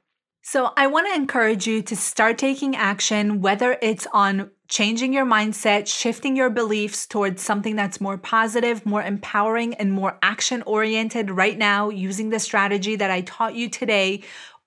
So, 0.45 0.73
I 0.77 0.89
want 0.89 1.07
to 1.07 1.15
encourage 1.15 1.69
you 1.69 1.83
to 1.83 1.95
start 1.95 2.37
taking 2.39 2.75
action, 2.75 3.43
whether 3.43 3.79
it's 3.81 4.09
on 4.13 4.51
changing 4.69 5.13
your 5.13 5.27
mindset, 5.27 5.87
shifting 5.87 6.35
your 6.35 6.49
beliefs 6.49 7.07
towards 7.07 7.43
something 7.43 7.77
that's 7.77 8.01
more 8.01 8.17
positive, 8.17 8.87
more 8.87 9.03
empowering, 9.03 9.75
and 9.75 9.93
more 9.93 10.19
action 10.23 10.63
oriented 10.63 11.31
right 11.31 11.59
now 11.59 11.91
using 11.91 12.31
the 12.31 12.41
strategy 12.41 12.97
that 12.97 13.11
I 13.11 13.21
taught 13.21 13.55
you 13.55 13.69
today, 13.69 14.23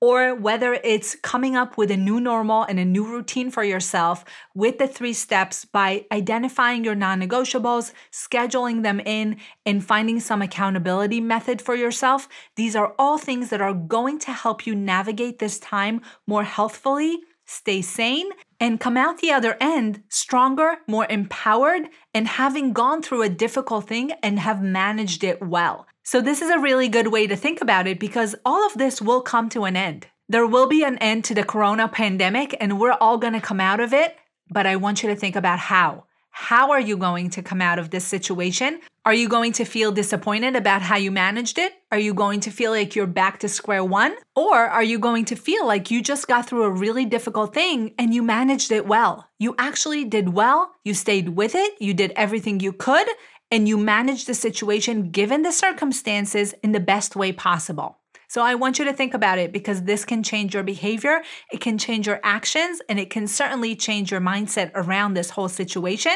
or 0.05 0.35
whether 0.35 0.75
it's 0.83 1.15
coming 1.23 1.55
up 1.55 1.77
with 1.77 1.89
a 1.89 1.97
new 1.97 2.19
normal 2.19 2.61
and 2.61 2.77
a 2.79 2.85
new 2.85 3.03
routine 3.03 3.49
for 3.49 3.63
yourself 3.63 4.23
with 4.53 4.77
the 4.77 4.87
three 4.87 5.13
steps 5.13 5.65
by 5.65 6.05
identifying 6.11 6.83
your 6.83 6.93
non 6.93 7.19
negotiables, 7.19 7.91
scheduling 8.11 8.83
them 8.83 8.99
in, 8.99 9.37
and 9.65 9.83
finding 9.83 10.19
some 10.19 10.43
accountability 10.43 11.19
method 11.19 11.59
for 11.59 11.73
yourself. 11.73 12.29
These 12.55 12.75
are 12.75 12.93
all 12.99 13.17
things 13.17 13.49
that 13.49 13.61
are 13.61 13.73
going 13.73 14.19
to 14.19 14.31
help 14.31 14.67
you 14.67 14.75
navigate 14.75 15.39
this 15.39 15.57
time 15.57 16.01
more 16.27 16.43
healthfully, 16.43 17.21
stay 17.45 17.81
sane, 17.81 18.29
and 18.59 18.79
come 18.79 18.97
out 18.97 19.17
the 19.21 19.31
other 19.31 19.57
end 19.59 20.03
stronger, 20.07 20.75
more 20.87 21.07
empowered, 21.09 21.89
and 22.13 22.27
having 22.27 22.73
gone 22.73 23.01
through 23.01 23.23
a 23.23 23.29
difficult 23.29 23.87
thing 23.87 24.11
and 24.21 24.37
have 24.37 24.61
managed 24.61 25.23
it 25.23 25.41
well. 25.41 25.87
So, 26.07 26.21
this 26.21 26.41
is 26.41 26.51
a 26.51 26.59
really 26.59 26.87
good 26.87 27.07
way 27.07 27.25
to 27.25 27.35
think 27.35 27.61
about 27.61 27.87
it 27.87 27.99
because 27.99 28.35
all 28.45 28.65
of 28.65 28.75
this 28.75 29.01
will 29.01 29.21
come 29.21 29.49
to 29.49 29.65
an 29.65 29.75
end. 29.75 30.07
There 30.29 30.45
will 30.45 30.67
be 30.67 30.83
an 30.83 30.99
end 30.99 31.25
to 31.25 31.33
the 31.33 31.43
corona 31.43 31.87
pandemic, 31.87 32.55
and 32.59 32.79
we're 32.79 32.93
all 33.01 33.17
going 33.17 33.33
to 33.33 33.41
come 33.41 33.59
out 33.59 33.79
of 33.79 33.91
it 33.91 34.15
but 34.49 34.67
I 34.67 34.75
want 34.75 35.03
you 35.03 35.09
to 35.09 35.15
think 35.15 35.35
about 35.35 35.59
how. 35.59 36.05
How 36.29 36.71
are 36.71 36.81
you 36.81 36.97
going 36.97 37.29
to 37.31 37.41
come 37.41 37.61
out 37.61 37.79
of 37.79 37.91
this 37.91 38.03
situation? 38.03 38.81
Are 39.05 39.13
you 39.13 39.29
going 39.29 39.53
to 39.53 39.63
feel 39.63 39.93
disappointed 39.93 40.57
about 40.57 40.81
how 40.81 40.97
you 40.97 41.09
managed 41.09 41.57
it? 41.57 41.71
Are 41.93 41.97
you 41.97 42.13
going 42.13 42.41
to 42.41 42.51
feel 42.51 42.71
like 42.71 42.93
you're 42.93 43.07
back 43.07 43.39
to 43.39 43.47
square 43.47 43.85
one? 43.85 44.15
Or 44.35 44.57
are 44.57 44.83
you 44.83 44.99
going 44.99 45.23
to 45.25 45.37
feel 45.37 45.65
like 45.65 45.89
you 45.89 46.01
just 46.01 46.27
got 46.27 46.45
through 46.45 46.63
a 46.63 46.69
really 46.69 47.05
difficult 47.05 47.53
thing 47.53 47.93
and 47.97 48.13
you 48.13 48.21
managed 48.21 48.73
it 48.73 48.85
well? 48.85 49.29
You 49.39 49.55
actually 49.57 50.03
did 50.03 50.29
well, 50.29 50.73
you 50.83 50.93
stayed 50.93 51.29
with 51.29 51.55
it, 51.55 51.73
you 51.79 51.93
did 51.93 52.11
everything 52.17 52.59
you 52.59 52.73
could, 52.73 53.07
and 53.51 53.67
you 53.67 53.77
manage 53.77 54.25
the 54.25 54.33
situation 54.33 55.11
given 55.11 55.41
the 55.43 55.51
circumstances 55.51 56.53
in 56.63 56.71
the 56.71 56.79
best 56.79 57.15
way 57.15 57.31
possible. 57.31 57.99
So 58.27 58.41
I 58.41 58.55
want 58.55 58.79
you 58.79 58.85
to 58.85 58.93
think 58.93 59.13
about 59.13 59.37
it 59.37 59.51
because 59.51 59.83
this 59.83 60.03
can 60.03 60.23
change 60.23 60.53
your 60.53 60.63
behavior, 60.63 61.21
it 61.51 61.61
can 61.61 61.77
change 61.77 62.07
your 62.07 62.19
actions, 62.23 62.81
and 62.89 62.99
it 62.99 63.09
can 63.09 63.27
certainly 63.27 63.75
change 63.75 64.11
your 64.11 64.21
mindset 64.21 64.71
around 64.73 65.13
this 65.13 65.29
whole 65.29 65.47
situation. 65.47 66.15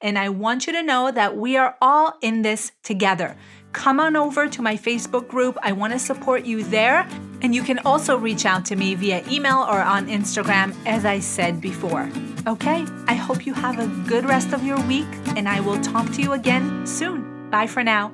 And 0.00 0.18
I 0.18 0.28
want 0.28 0.66
you 0.66 0.72
to 0.74 0.82
know 0.82 1.10
that 1.10 1.36
we 1.36 1.56
are 1.56 1.76
all 1.80 2.14
in 2.22 2.42
this 2.42 2.72
together. 2.82 3.36
Come 3.72 4.00
on 4.00 4.16
over 4.16 4.48
to 4.48 4.62
my 4.62 4.76
Facebook 4.76 5.28
group. 5.28 5.58
I 5.62 5.72
want 5.72 5.92
to 5.92 5.98
support 5.98 6.44
you 6.44 6.62
there. 6.62 7.08
And 7.42 7.54
you 7.54 7.62
can 7.62 7.78
also 7.80 8.16
reach 8.16 8.46
out 8.46 8.64
to 8.66 8.76
me 8.76 8.94
via 8.94 9.22
email 9.28 9.58
or 9.58 9.80
on 9.80 10.06
Instagram, 10.08 10.74
as 10.86 11.04
I 11.04 11.20
said 11.20 11.60
before. 11.60 12.10
Okay, 12.46 12.84
I 13.06 13.14
hope 13.14 13.46
you 13.46 13.54
have 13.54 13.78
a 13.78 13.86
good 14.08 14.24
rest 14.24 14.52
of 14.52 14.64
your 14.64 14.80
week, 14.86 15.06
and 15.36 15.48
I 15.48 15.60
will 15.60 15.80
talk 15.80 16.10
to 16.12 16.22
you 16.22 16.32
again 16.32 16.86
soon. 16.86 17.50
Bye 17.50 17.66
for 17.66 17.84
now. 17.84 18.12